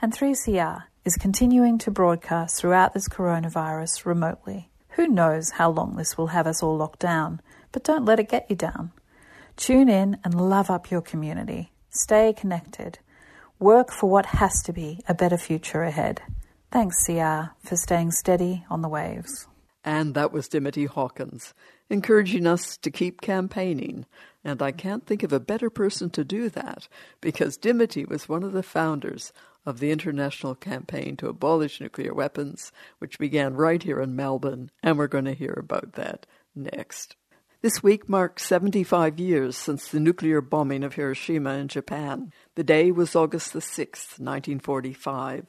And 0.02 0.12
3CR 0.14 0.84
is 1.06 1.16
continuing 1.16 1.78
to 1.78 1.90
broadcast 1.90 2.58
throughout 2.58 2.94
this 2.94 3.08
coronavirus 3.08 4.06
remotely. 4.06 4.72
Who 4.98 5.08
knows 5.08 5.52
how 5.52 5.70
long 5.70 5.96
this 5.96 6.18
will 6.18 6.28
have 6.36 6.48
us 6.48 6.62
all 6.62 6.76
locked 6.76 7.00
down, 7.00 7.40
but 7.72 7.86
don't 7.86 8.04
let 8.04 8.20
it 8.20 8.28
get 8.28 8.50
you 8.50 8.58
down. 8.58 8.92
Tune 9.56 9.88
in 9.88 10.18
and 10.26 10.50
love 10.50 10.70
up 10.70 10.92
your 10.92 11.02
community. 11.02 11.72
Stay 11.90 12.34
connected. 12.34 13.00
Work 13.60 13.92
for 13.92 14.10
what 14.10 14.26
has 14.26 14.62
to 14.64 14.74
be 14.74 15.00
a 15.08 15.14
better 15.14 15.38
future 15.38 15.84
ahead. 15.84 16.22
Thanks, 16.72 17.06
CR, 17.06 17.54
for 17.64 17.76
staying 17.76 18.12
steady 18.12 18.66
on 18.70 18.82
the 18.82 18.90
waves. 18.90 19.48
And 19.86 20.16
that 20.16 20.32
was 20.32 20.48
Dimity 20.48 20.86
Hawkins, 20.86 21.54
encouraging 21.90 22.48
us 22.48 22.78
to 22.78 22.90
keep 22.90 23.22
campaigning. 23.22 24.06
And 24.44 24.62
I 24.62 24.72
can't 24.72 25.06
think 25.06 25.24
of 25.24 25.32
a 25.32 25.40
better 25.40 25.70
person 25.70 26.10
to 26.12 26.24
do 26.24 26.50
that, 26.50 26.88
because 27.22 27.58
Dimity 27.58 28.06
was 28.06 28.28
one 28.28 28.44
of 28.44 28.54
the 28.54 28.64
founders 28.64 29.32
of 29.66 29.80
the 29.80 29.92
international 29.92 30.56
campaign 30.56 31.16
to 31.18 31.30
abolish 31.30 31.80
nuclear 31.80 32.14
weapons, 32.14 32.72
which 33.00 33.20
began 33.20 33.54
right 33.54 33.84
here 33.84 34.02
in 34.02 34.16
Melbourne, 34.16 34.72
and 34.82 34.98
we're 34.98 35.08
going 35.08 35.26
to 35.26 35.34
hear 35.34 35.56
about 35.58 35.94
that 35.94 36.26
next. 36.56 37.16
This 37.64 37.82
week 37.82 38.10
marks 38.10 38.46
75 38.46 39.18
years 39.22 39.56
since 39.56 39.88
the 39.88 40.02
nuclear 40.02 40.42
bombing 40.42 40.84
of 40.84 40.96
Hiroshima 40.96 41.52
in 41.52 41.70
Japan. 41.70 42.34
The 42.56 42.64
day 42.66 42.92
was 42.92 43.16
August 43.16 43.54
the 43.54 43.60
6th, 43.60 44.20
1945. 44.20 45.46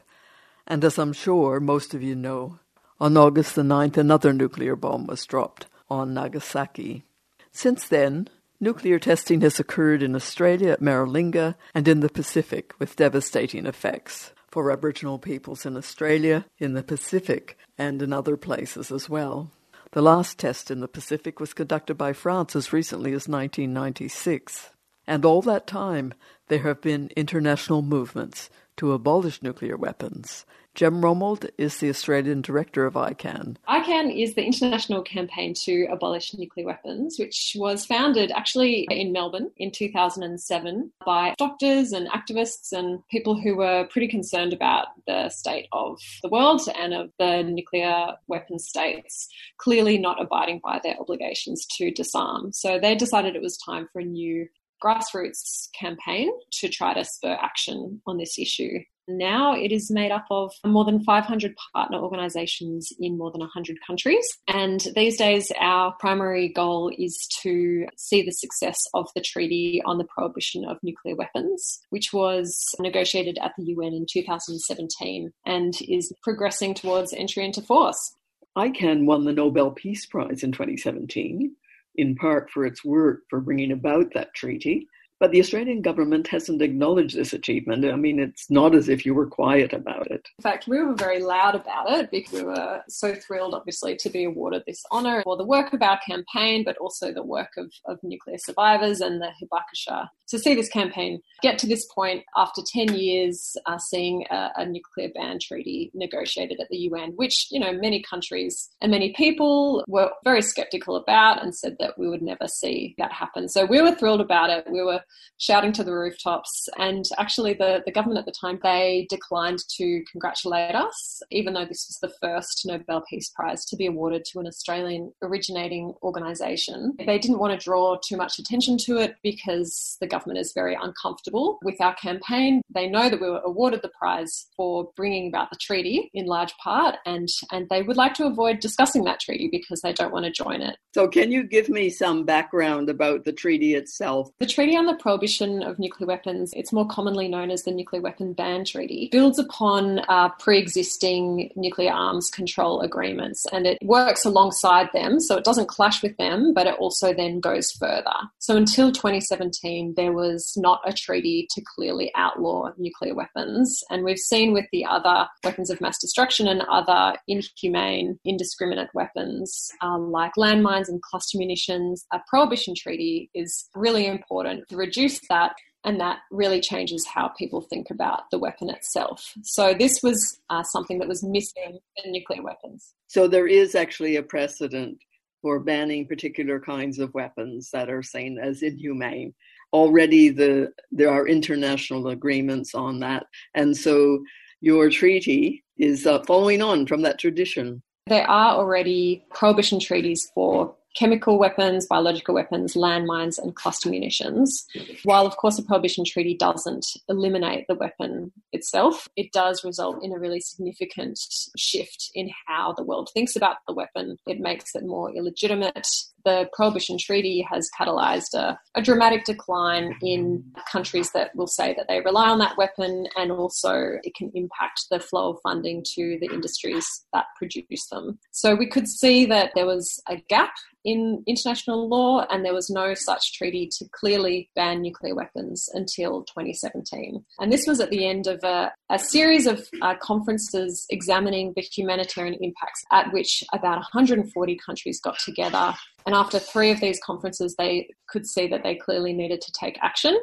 And 0.65 0.85
as 0.85 0.97
I'm 0.97 1.13
sure 1.13 1.59
most 1.59 1.93
of 1.93 2.05
you 2.05 2.15
know, 2.15 2.61
on 3.01 3.17
August 3.17 3.57
the 3.57 3.63
9th, 3.63 3.97
another 3.97 4.33
nuclear 4.33 4.77
bomb 4.77 5.09
was 5.09 5.27
dropped 5.27 5.67
on 5.91 6.15
Nagasaki. 6.15 7.03
Since 7.51 7.89
then, 7.89 8.29
nuclear 8.61 9.01
testing 9.01 9.41
has 9.41 9.59
occurred 9.59 10.01
in 10.01 10.15
Australia 10.15 10.71
at 10.71 10.81
Maralinga 10.81 11.57
and 11.75 11.89
in 11.89 11.99
the 11.99 12.09
Pacific 12.09 12.79
with 12.79 12.95
devastating 12.95 13.67
effects 13.67 14.33
for 14.53 14.71
Aboriginal 14.71 15.19
peoples 15.19 15.67
in 15.67 15.77
Australia, 15.77 16.45
in 16.61 16.75
the 16.75 16.85
Pacific, 16.85 17.59
and 17.77 18.01
in 18.01 18.13
other 18.13 18.37
places 18.37 18.93
as 18.93 19.11
well. 19.11 19.51
The 19.95 20.03
last 20.03 20.41
test 20.41 20.73
in 20.73 20.81
the 20.81 20.89
Pacific 20.89 21.39
was 21.39 21.55
conducted 21.55 21.95
by 21.95 22.15
France 22.15 22.57
as 22.57 22.73
recently 22.73 23.11
as 23.11 23.29
1996. 23.29 24.71
And 25.07 25.25
all 25.25 25.41
that 25.43 25.69
time, 25.69 26.15
there 26.49 26.65
have 26.65 26.81
been 26.81 27.13
international 27.15 27.81
movements 27.81 28.51
to 28.79 28.91
abolish 28.91 29.41
nuclear 29.41 29.77
weapons, 29.77 30.47
Gem 30.75 31.03
Romuld 31.03 31.51
is 31.57 31.79
the 31.79 31.89
Australian 31.89 32.41
director 32.41 32.85
of 32.85 32.95
ICAN. 32.95 33.57
ICAN 33.69 34.21
is 34.21 34.35
the 34.35 34.45
international 34.45 35.03
campaign 35.03 35.55
to 35.55 35.87
abolish 35.91 36.35
nuclear 36.35 36.67
weapons, 36.67 37.17
which 37.17 37.57
was 37.57 37.87
founded 37.87 38.33
actually 38.33 38.89
in 38.91 39.13
Melbourne 39.13 39.53
in 39.57 39.71
2007 39.71 40.93
by 41.07 41.35
doctors 41.39 41.93
and 41.93 42.09
activists 42.09 42.73
and 42.73 43.07
people 43.09 43.41
who 43.41 43.57
were 43.57 43.87
pretty 43.89 44.09
concerned 44.09 44.53
about 44.53 44.89
the 45.07 45.29
state 45.29 45.69
of 45.71 46.01
the 46.23 46.29
world 46.29 46.63
and 46.77 46.93
of 46.93 47.11
the 47.21 47.45
nuclear 47.45 48.17
weapon 48.27 48.59
states, 48.59 49.29
clearly 49.59 49.97
not 49.97 50.21
abiding 50.21 50.61
by 50.65 50.81
their 50.83 50.99
obligations 50.99 51.67
to 51.77 51.93
disarm. 51.93 52.53
So 52.53 52.81
they 52.81 52.97
decided 52.97 53.37
it 53.37 53.43
was 53.43 53.57
time 53.59 53.89
for 53.93 54.01
a 54.01 54.05
new 54.05 54.49
grassroots 54.85 55.69
campaign 55.73 56.31
to 56.51 56.69
try 56.69 56.95
to 56.95 57.05
spur 57.05 57.39
action 57.41 58.03
on 58.07 58.19
this 58.19 58.39
issue. 58.39 58.81
Now 59.07 59.55
it 59.55 59.71
is 59.73 59.91
made 59.91 60.11
up 60.11 60.27
of 60.31 60.53
more 60.65 60.85
than 60.85 61.05
500 61.05 61.55
partner 61.75 61.99
organizations 61.99 62.91
in 62.99 63.19
more 63.19 63.31
than 63.31 63.41
100 63.41 63.79
countries. 63.87 64.25
And 64.49 64.87
these 64.95 65.17
days, 65.19 65.53
our 65.61 65.95
primary 66.01 66.49
goal 66.49 66.91
is 66.97 67.29
to 67.43 67.87
see 67.97 68.23
the 68.23 68.33
success 68.33 68.79
of 68.95 69.09
the 69.15 69.21
Treaty 69.21 69.83
on 69.85 69.99
the 69.99 70.05
Prohibition 70.05 70.65
of 70.65 70.79
Nuclear 70.83 71.17
Weapons, 71.17 71.81
which 71.91 72.13
was 72.13 72.75
negotiated 72.79 73.39
at 73.43 73.53
the 73.59 73.65
UN 73.65 73.93
in 73.93 74.07
2017 74.11 75.31
and 75.45 75.75
is 75.89 76.13
progressing 76.23 76.75
towards 76.75 77.13
entry 77.13 77.45
into 77.45 77.61
force. 77.61 78.15
ICAN 78.57 79.05
won 79.05 79.25
the 79.25 79.33
Nobel 79.33 79.73
Peace 79.73 80.07
Prize 80.07 80.43
in 80.43 80.53
2017, 80.53 81.55
in 81.97 82.15
part 82.15 82.51
for 82.51 82.65
its 82.65 82.85
work 82.85 83.23
for 83.29 83.41
bringing 83.41 83.73
about 83.73 84.15
that 84.15 84.33
treaty 84.35 84.87
but 85.25 85.31
the 85.31 85.41
Australian 85.41 85.81
government 85.81 86.27
hasn't 86.27 86.61
acknowledged 86.61 87.17
this 87.17 87.33
achievement. 87.33 87.83
I 87.87 87.97
mean, 87.97 88.19
it's 88.19 88.51
not 88.51 88.75
as 88.75 88.91
if 88.91 89.07
you 89.07 89.15
were 89.15 89.27
quiet 89.27 89.73
about 89.73 90.11
it. 90.11 90.29
In 90.39 90.43
fact, 90.43 90.69
we 90.69 90.83
were 90.83 90.93
very 90.93 91.23
loud 91.23 91.55
about 91.55 91.91
it 91.93 92.11
because 92.11 92.35
we 92.35 92.43
were 92.43 92.83
so 92.91 93.15
thrilled, 93.15 93.55
obviously, 93.55 93.97
to 93.97 94.11
be 94.11 94.25
awarded 94.25 94.65
this 94.67 94.83
honour 94.93 95.23
for 95.23 95.39
the 95.39 95.47
work 95.47 95.73
of 95.73 95.81
our 95.81 95.99
campaign, 96.07 96.63
but 96.63 96.77
also 96.77 97.11
the 97.11 97.23
work 97.23 97.53
of, 97.57 97.73
of 97.87 97.99
nuclear 98.03 98.37
survivors 98.37 99.01
and 99.01 99.19
the 99.19 99.31
Hibakusha. 99.43 100.11
To 100.29 100.39
see 100.39 100.55
this 100.55 100.69
campaign 100.69 101.23
get 101.41 101.59
to 101.61 101.67
this 101.67 101.87
point 101.95 102.25
after 102.37 102.61
10 102.75 102.95
years, 102.95 103.57
uh, 103.65 103.79
seeing 103.79 104.27
a, 104.31 104.51
a 104.57 104.67
nuclear 104.67 105.09
ban 105.15 105.39
treaty 105.41 105.91
negotiated 105.95 106.61
at 106.61 106.69
the 106.69 106.77
UN, 106.91 107.13
which, 107.17 107.47
you 107.51 107.59
know, 107.59 107.73
many 107.73 108.03
countries 108.03 108.69
and 108.83 108.91
many 108.91 109.15
people 109.15 109.85
were 109.89 110.11
very 110.23 110.43
skeptical 110.43 110.97
about 110.97 111.43
and 111.43 111.55
said 111.55 111.77
that 111.81 111.99
we 111.99 112.11
would 112.11 112.23
never 112.23 112.47
see 112.47 112.95
that 112.99 113.13
happen. 113.13 113.49
So 113.49 113.65
we 113.65 113.81
were 113.81 113.95
thrilled 113.95 114.21
about 114.21 114.51
it. 114.51 114.67
We 114.71 114.83
were 114.83 115.01
shouting 115.39 115.73
to 115.73 115.85
the 115.85 115.95
rooftops. 115.95 116.69
And 116.79 117.05
actually, 117.19 117.55
the, 117.55 117.83
the 117.85 117.93
government 117.93 118.19
at 118.19 118.27
the 118.27 118.33
time, 118.33 118.59
they 118.63 119.07
declined 119.11 119.61
to 119.77 120.03
congratulate 120.11 120.75
us, 120.75 121.23
even 121.31 121.55
though 121.55 121.65
this 121.65 121.87
was 121.89 121.99
the 122.01 122.15
first 122.21 122.63
Nobel 122.67 123.03
Peace 123.09 123.31
Prize 123.31 123.65
to 123.67 123.77
be 123.77 123.87
awarded 123.87 124.25
to 124.27 124.41
an 124.41 124.47
Australian 124.47 125.13
originating 125.23 125.95
organisation. 126.03 126.95
They 126.99 127.19
didn't 127.19 127.39
want 127.39 127.59
to 127.59 127.65
draw 127.65 127.97
too 127.97 128.17
much 128.17 128.39
attention 128.39 128.79
to 128.79 128.99
it 128.99 129.17
because 129.23 129.97
the 130.01 130.07
government 130.07 130.39
is 130.39 130.53
very 130.55 130.77
uncomfortable 130.81 131.59
with 131.63 131.81
our 131.81 131.95
campaign. 131.97 132.63
They 132.75 132.89
know 132.89 133.09
that 133.11 133.21
we 133.21 133.29
were 133.29 133.43
awarded 133.45 133.83
the 133.83 133.91
prize 133.99 134.47
for 134.57 134.91
bringing 134.97 135.29
about 135.29 135.51
the 135.51 135.59
treaty 135.61 136.11
in 136.15 136.27
large 136.27 136.55
part, 136.63 136.97
and, 137.07 137.29
and 137.53 137.69
they 137.69 137.83
would 137.83 137.97
like 137.97 138.15
to 138.15 138.27
avoid 138.27 138.61
discussing 138.61 139.05
that 139.05 139.21
treaty 139.21 139.49
because 139.51 139.81
they 139.81 139.93
don't 139.93 140.13
want 140.13 140.25
to 140.25 140.31
join 140.31 140.63
it. 140.63 140.77
So, 140.95 141.09
can 141.09 141.31
you 141.31 141.43
give 141.43 141.69
me 141.69 141.91
some 141.91 142.25
background 142.25 142.89
about 142.89 143.25
the 143.25 143.33
treaty 143.33 143.75
itself? 143.75 144.31
The 144.39 144.47
Treaty 144.47 144.77
on 144.77 144.87
the 144.87 144.95
prohibition 145.05 145.63
of 145.63 145.79
nuclear 145.79 146.07
weapons, 146.07 146.51
it's 146.57 146.73
more 146.73 146.89
commonly 146.89 147.29
known 147.29 147.51
as 147.51 147.65
the 147.65 147.71
Nuclear 147.71 148.01
Weapon 148.01 148.33
Ban 148.33 148.65
Treaty, 148.65 149.11
builds 149.13 149.39
upon 149.39 149.99
uh, 150.09 150.31
pre 150.39 150.59
existing 150.59 151.53
nuclear 151.57 151.93
arms 151.93 152.31
control 152.31 152.81
agreements 152.81 153.45
and 153.53 153.67
it 153.67 153.77
works 153.83 154.25
alongside 154.25 154.89
them. 154.95 155.21
So 155.21 155.37
it 155.37 155.45
doesn't 155.45 155.69
clash 155.69 156.03
with 156.03 156.17
them, 156.17 156.55
but 156.55 156.67
it 156.67 156.77
also 156.79 157.13
then 157.13 157.39
goes 157.39 157.71
further. 157.73 158.15
So 158.39 158.57
until 158.57 158.91
2017, 158.93 159.93
there 159.95 160.15
was 160.15 160.55
not 160.57 160.81
a 160.87 160.93
treaty 160.95 161.49
to 161.51 161.63
clearly 161.77 162.11
outlaw 162.15 162.71
nuclear 162.79 163.15
weapons. 163.15 163.85
And 163.91 164.05
we've 164.05 164.17
seen 164.17 164.55
with 164.55 164.65
the 164.73 164.87
other 164.87 165.29
weapons 165.45 165.69
of 165.69 165.83
mass 165.83 165.99
destruction 166.01 166.49
and 166.49 166.63
other 166.63 167.19
inhumane, 167.29 168.19
indiscriminate 168.25 168.89
weapons 168.95 169.71
uh, 169.83 169.99
like 169.99 170.33
landmines 170.39 170.89
and 170.89 171.03
cluster 171.03 171.37
munitions, 171.37 172.07
a 172.11 172.21
prohibition 172.27 172.73
treaty 172.75 173.29
is 173.35 173.69
really 173.75 174.07
important 174.07 174.67
to 174.71 174.77
reduce 174.85 175.21
that 175.29 175.53
and 175.85 176.01
that 176.01 176.21
really 176.31 176.61
changes 176.61 177.07
how 177.07 177.29
people 177.29 177.61
think 177.61 177.91
about 177.91 178.23
the 178.31 178.39
weapon 178.39 178.71
itself. 178.71 179.35
So 179.43 179.75
this 179.75 180.03
was 180.03 180.41
uh, 180.51 180.63
something 180.63 180.99
that 180.99 181.09
was 181.09 181.23
missing 181.23 181.79
in 182.03 182.13
nuclear 182.13 182.43
weapons. 182.43 182.95
So 183.07 183.29
there 183.29 183.47
is 183.47 183.75
actually 183.75 184.17
a 184.17 184.23
precedent 184.23 184.99
for 185.43 185.61
banning 185.61 186.07
particular 186.07 186.59
kinds 186.59 186.99
of 186.99 187.13
weapons 187.13 187.69
that 187.73 187.91
are 187.91 188.03
seen 188.03 188.39
as 188.39 188.63
inhumane. 188.63 189.35
Already, 189.75 190.31
the 190.31 190.73
there 190.93 191.11
are 191.11 191.29
international 191.29 192.09
agreements 192.09 192.75
on 192.75 193.01
that, 193.01 193.27
and 193.55 193.77
so 193.77 194.25
your 194.61 194.89
treaty 194.89 195.65
is 195.77 196.07
uh, 196.07 196.23
following 196.27 196.63
on 196.63 196.87
from 196.87 197.03
that 197.03 197.19
tradition. 197.19 197.83
There 198.07 198.31
are 198.31 198.55
already 198.55 199.27
prohibition 199.35 199.81
treaties 199.81 200.31
for 200.35 200.77
chemical 200.95 201.39
weapons, 201.39 201.87
biological 201.87 202.35
weapons, 202.35 202.75
landmines, 202.75 203.39
and 203.39 203.55
cluster 203.55 203.89
munitions. 203.89 204.65
While, 205.03 205.27
of 205.27 205.37
course, 205.37 205.59
a 205.59 205.63
prohibition 205.63 206.05
treaty 206.05 206.37
doesn't 206.37 206.87
eliminate 207.09 207.67
the 207.69 207.75
weapon 207.75 208.33
itself, 208.53 209.09
it 209.17 209.33
does 209.33 209.65
result 209.65 210.05
in 210.05 210.13
a 210.13 210.19
really 210.19 210.41
significant 210.41 211.19
shift 211.57 212.11
in 212.15 212.31
how 212.47 212.73
the 212.73 212.85
world 212.85 213.11
thinks 213.13 213.37
about 213.37 213.57
the 213.67 213.75
weapon. 213.75 214.17
It 214.27 214.41
makes 214.41 214.75
it 214.75 214.85
more 214.85 215.15
illegitimate. 215.15 215.87
The 216.25 216.49
Prohibition 216.55 216.97
Treaty 216.99 217.47
has 217.51 217.69
catalyzed 217.79 218.33
a, 218.35 218.59
a 218.75 218.81
dramatic 218.81 219.25
decline 219.25 219.95
in 220.01 220.43
countries 220.71 221.11
that 221.13 221.35
will 221.35 221.47
say 221.47 221.75
that 221.77 221.87
they 221.87 222.01
rely 222.01 222.31
on 222.31 222.39
that 222.39 222.57
weapon, 222.57 223.07
and 223.17 223.31
also 223.31 223.99
it 224.03 224.15
can 224.15 224.31
impact 224.35 224.87
the 224.91 225.01
flow 225.01 225.33
of 225.33 225.41
funding 225.43 225.85
to 225.95 226.19
the 226.21 226.31
industries 226.33 226.87
that 227.13 227.27
produce 227.37 227.87
them. 227.91 228.19
So 228.31 228.55
we 228.55 228.67
could 228.67 228.89
see 228.89 229.27
that 229.27 229.51
there 229.55 229.67
was 229.67 230.01
a 230.09 230.17
gap 230.29 230.55
in 230.85 231.23
international 231.27 231.89
law, 231.89 232.27
and 232.31 232.45
there 232.45 232.55
was 232.55 232.71
no 232.71 232.95
such 232.95 233.35
treaty 233.35 233.69
to 233.79 233.87
clearly 233.93 234.51
ban 234.55 234.83
nuclear 234.83 235.15
weapons 235.15 235.69
until 235.73 236.25
2017. 236.25 237.25
And 237.39 237.53
this 237.53 237.67
was 237.67 237.81
at 237.81 237.91
the 237.91 238.07
end 238.07 238.27
of 238.27 238.43
a, 238.45 238.73
a 238.91 238.99
series 238.99 239.47
of 239.47 239.67
uh, 239.83 239.95
conferences 239.97 240.87
examining 240.91 241.53
the 241.57 241.63
humanitarian 241.63 242.35
impacts, 242.41 242.85
at 242.93 243.13
which 243.13 243.43
about 243.53 243.77
140 243.77 244.59
countries 244.65 245.01
got 245.01 245.19
together. 245.19 245.75
And 246.07 246.15
after 246.15 246.39
three 246.39 246.71
of 246.71 246.81
these 246.81 247.01
conferences, 247.05 247.55
they 247.57 247.89
could 248.09 248.27
see 248.27 248.47
that 248.49 248.63
they 248.63 248.75
clearly 248.75 249.13
needed 249.13 249.41
to 249.41 249.53
take 249.53 249.79
action 249.83 250.19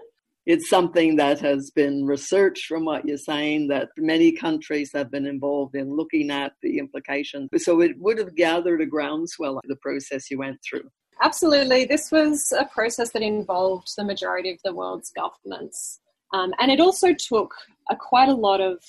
it's 0.46 0.70
something 0.70 1.16
that 1.18 1.40
has 1.40 1.72
been 1.72 2.06
researched 2.06 2.66
from 2.66 2.86
what 2.86 3.06
you're 3.06 3.18
saying 3.18 3.68
that 3.68 3.90
many 3.98 4.32
countries 4.32 4.92
have 4.94 5.12
been 5.12 5.26
involved 5.26 5.76
in 5.76 5.96
looking 5.96 6.32
at 6.32 6.54
the 6.62 6.80
implications. 6.80 7.50
So 7.58 7.82
it 7.82 7.98
would 8.00 8.18
have 8.18 8.36
gathered 8.36 8.82
a 8.82 8.86
groundswell 8.86 9.60
the 9.64 9.76
process 9.76 10.32
you 10.32 10.40
went 10.40 10.58
through. 10.68 10.90
Absolutely. 11.22 11.86
This 11.86 12.12
was 12.12 12.52
a 12.58 12.66
process 12.66 13.12
that 13.12 13.22
involved 13.22 13.88
the 13.96 14.04
majority 14.04 14.52
of 14.52 14.58
the 14.66 14.74
world's 14.74 15.12
governments. 15.12 16.00
Um, 16.34 16.54
and 16.60 16.72
it 16.72 16.80
also 16.80 17.10
took 17.14 17.54
a, 17.92 17.96
quite 17.96 18.30
a 18.30 18.34
lot 18.34 18.62
of 18.62 18.80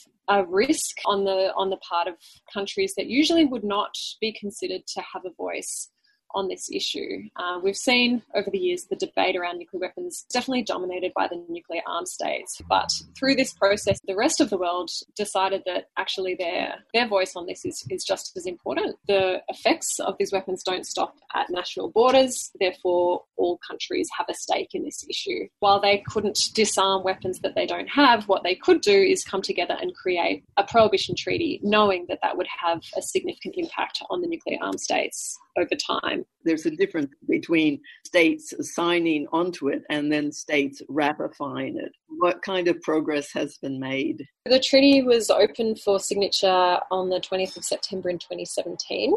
risk 0.49 0.97
on 1.05 1.25
the 1.25 1.53
on 1.55 1.69
the 1.69 1.77
part 1.79 2.09
of 2.09 2.15
countries 2.53 2.95
that 2.97 3.07
usually 3.07 3.45
would 3.45 3.65
not 3.65 3.91
be 4.19 4.33
considered 4.33 4.81
to 4.87 5.03
have 5.13 5.23
a 5.27 5.35
voice 5.37 5.91
on 6.35 6.49
this 6.49 6.71
issue. 6.71 7.29
Uh, 7.37 7.59
we've 7.63 7.77
seen 7.77 8.23
over 8.35 8.51
the 8.51 8.59
years 8.59 8.85
the 8.85 8.97
debate 8.97 9.37
around 9.37 9.59
nuclear 9.59 9.81
weapons 9.81 10.25
definitely 10.33 10.63
dominated 10.63 11.13
by 11.15 11.29
the 11.29 11.43
nuclear 11.49 11.83
armed 11.87 12.09
states, 12.09 12.61
but 12.69 12.91
through 13.17 13.35
this 13.35 13.53
process, 13.53 13.99
the 14.07 14.17
rest 14.17 14.41
of 14.41 14.51
the 14.51 14.59
world 14.59 14.91
decided 15.17 15.63
that 15.67 15.89
actually 15.97 16.35
their 16.35 16.75
their 16.95 17.07
voice 17.09 17.33
on 17.37 17.47
this 17.47 17.65
is, 17.65 17.85
is 17.91 18.05
just 18.05 18.37
as 18.37 18.47
important. 18.47 18.97
The 19.07 19.43
effects 19.49 19.99
of 20.01 20.17
these 20.19 20.33
weapons 20.33 20.63
don't 20.63 20.87
stop 20.87 21.17
at 21.35 21.51
national 21.51 21.91
borders, 21.91 22.51
therefore 22.59 23.25
all 23.37 23.59
countries 23.69 24.09
have 24.17 24.27
a 24.29 24.35
stake 24.35 24.71
in 24.75 24.85
this 24.85 25.05
issue. 25.09 25.49
While 25.61 25.81
they 25.81 26.03
couldn't 26.07 26.51
disarm 26.55 27.03
weapons 27.03 27.41
that 27.41 27.55
they 27.55 27.67
don't 27.67 27.89
have, 27.89 28.29
what 28.29 28.43
they 28.43 28.55
could 28.55 28.81
do 28.81 28.93
is 28.93 29.25
come 29.25 29.43
together 29.43 29.77
and 29.81 29.95
create 29.95 30.45
a 30.57 30.65
prohibition 30.65 31.15
treaty, 31.17 31.61
knowing 31.63 32.07
that 32.09 32.21
that 32.23 32.37
would 32.37 32.49
have 32.65 32.83
a 32.97 33.03
significant 33.03 33.55
impact 33.57 34.03
on 34.11 34.21
the 34.21 34.29
nuclear 34.29 34.59
armed 34.63 34.81
states 34.81 35.39
over 35.59 35.75
time. 35.75 36.25
There's 36.45 36.67
a 36.67 36.71
difference 36.71 37.13
between 37.29 37.81
states 38.05 38.53
signing 38.75 39.27
onto 39.33 39.69
it 39.69 39.83
and 39.91 40.11
then 40.11 40.33
states 40.33 40.83
ratifying 40.89 41.79
it. 41.79 41.93
What 42.09 42.43
kind 42.43 42.69
of 42.69 42.81
progress 42.83 43.33
has 43.33 43.59
been 43.59 43.79
made? 43.79 44.27
The 44.47 44.61
treaty 44.61 45.03
was 45.03 45.31
open 45.31 45.77
for 45.77 45.99
signature 45.99 46.79
on 46.91 47.11
the 47.11 47.21
20th 47.21 47.57
of 47.57 47.65
September 47.65 48.11
in 48.11 48.19
2017. 48.19 49.15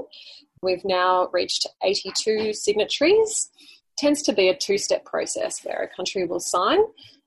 We've 0.61 0.85
now 0.85 1.29
reached 1.31 1.67
82 1.83 2.53
signatories. 2.53 3.49
It 3.59 3.97
tends 3.97 4.21
to 4.23 4.33
be 4.33 4.49
a 4.49 4.55
two 4.55 4.77
step 4.77 5.05
process 5.05 5.63
where 5.63 5.83
a 5.83 5.95
country 5.95 6.25
will 6.25 6.39
sign 6.39 6.79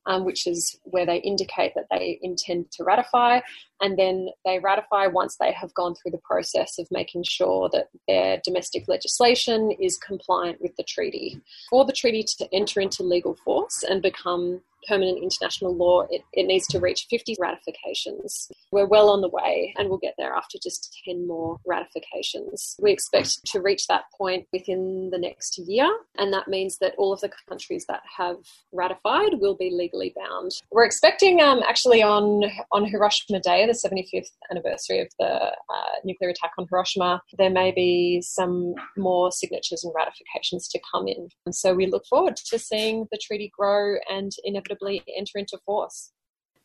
um, 0.08 0.24
which 0.24 0.46
is 0.46 0.76
where 0.84 1.06
they 1.06 1.18
indicate 1.18 1.74
that 1.74 1.86
they 1.90 2.18
intend 2.22 2.72
to 2.72 2.82
ratify, 2.82 3.40
and 3.80 3.98
then 3.98 4.28
they 4.44 4.58
ratify 4.58 5.06
once 5.06 5.36
they 5.36 5.52
have 5.52 5.72
gone 5.74 5.94
through 5.94 6.12
the 6.12 6.18
process 6.18 6.78
of 6.78 6.88
making 6.90 7.22
sure 7.24 7.68
that 7.72 7.88
their 8.06 8.40
domestic 8.44 8.88
legislation 8.88 9.70
is 9.72 9.96
compliant 9.96 10.60
with 10.60 10.74
the 10.76 10.82
treaty. 10.82 11.40
For 11.70 11.84
the 11.84 11.92
treaty 11.92 12.24
to 12.38 12.48
enter 12.52 12.80
into 12.80 13.02
legal 13.02 13.36
force 13.44 13.84
and 13.88 14.02
become 14.02 14.60
permanent 14.86 15.22
international 15.22 15.74
law, 15.74 16.02
it, 16.10 16.22
it 16.32 16.46
needs 16.46 16.66
to 16.68 16.80
reach 16.80 17.06
50 17.10 17.36
ratifications. 17.38 18.50
We're 18.72 18.86
well 18.86 19.10
on 19.10 19.20
the 19.20 19.28
way 19.28 19.74
and 19.76 19.88
we'll 19.88 19.98
get 19.98 20.14
there 20.18 20.32
after 20.34 20.58
just 20.62 21.00
10 21.04 21.26
more 21.26 21.58
ratifications. 21.66 22.76
We 22.80 22.92
expect 22.92 23.44
to 23.46 23.60
reach 23.60 23.86
that 23.88 24.04
point 24.16 24.46
within 24.52 25.10
the 25.10 25.18
next 25.18 25.58
year, 25.58 25.88
and 26.16 26.32
that 26.32 26.48
means 26.48 26.78
that 26.78 26.94
all 26.96 27.12
of 27.12 27.20
the 27.20 27.30
countries 27.48 27.86
that 27.88 28.02
have 28.16 28.38
ratified 28.72 29.34
will 29.40 29.54
be 29.54 29.70
legally 29.70 30.14
bound. 30.16 30.52
We're 30.70 30.84
expecting 30.84 31.40
um, 31.40 31.60
actually 31.66 32.02
on, 32.02 32.44
on 32.72 32.84
Hiroshima 32.84 33.40
Day, 33.40 33.62
the 33.68 33.74
75th 33.88 34.30
anniversary 34.50 35.00
of 35.00 35.08
the 35.18 35.26
uh, 35.26 35.98
nuclear 36.04 36.30
attack 36.30 36.52
on 36.58 36.66
Hiroshima, 36.68 37.22
there 37.36 37.50
may 37.50 37.70
be 37.70 38.20
some 38.22 38.74
more 38.96 39.30
signatures 39.30 39.84
and 39.84 39.92
ratifications 39.94 40.68
to 40.68 40.80
come 40.92 41.06
in. 41.06 41.28
And 41.46 41.54
so 41.54 41.74
we 41.74 41.86
look 41.86 42.04
forward 42.06 42.36
to 42.36 42.58
seeing 42.58 43.06
the 43.12 43.20
treaty 43.22 43.52
grow 43.56 43.96
and 44.10 44.32
inevitably 44.44 45.02
enter 45.16 45.38
into 45.38 45.58
force. 45.64 46.10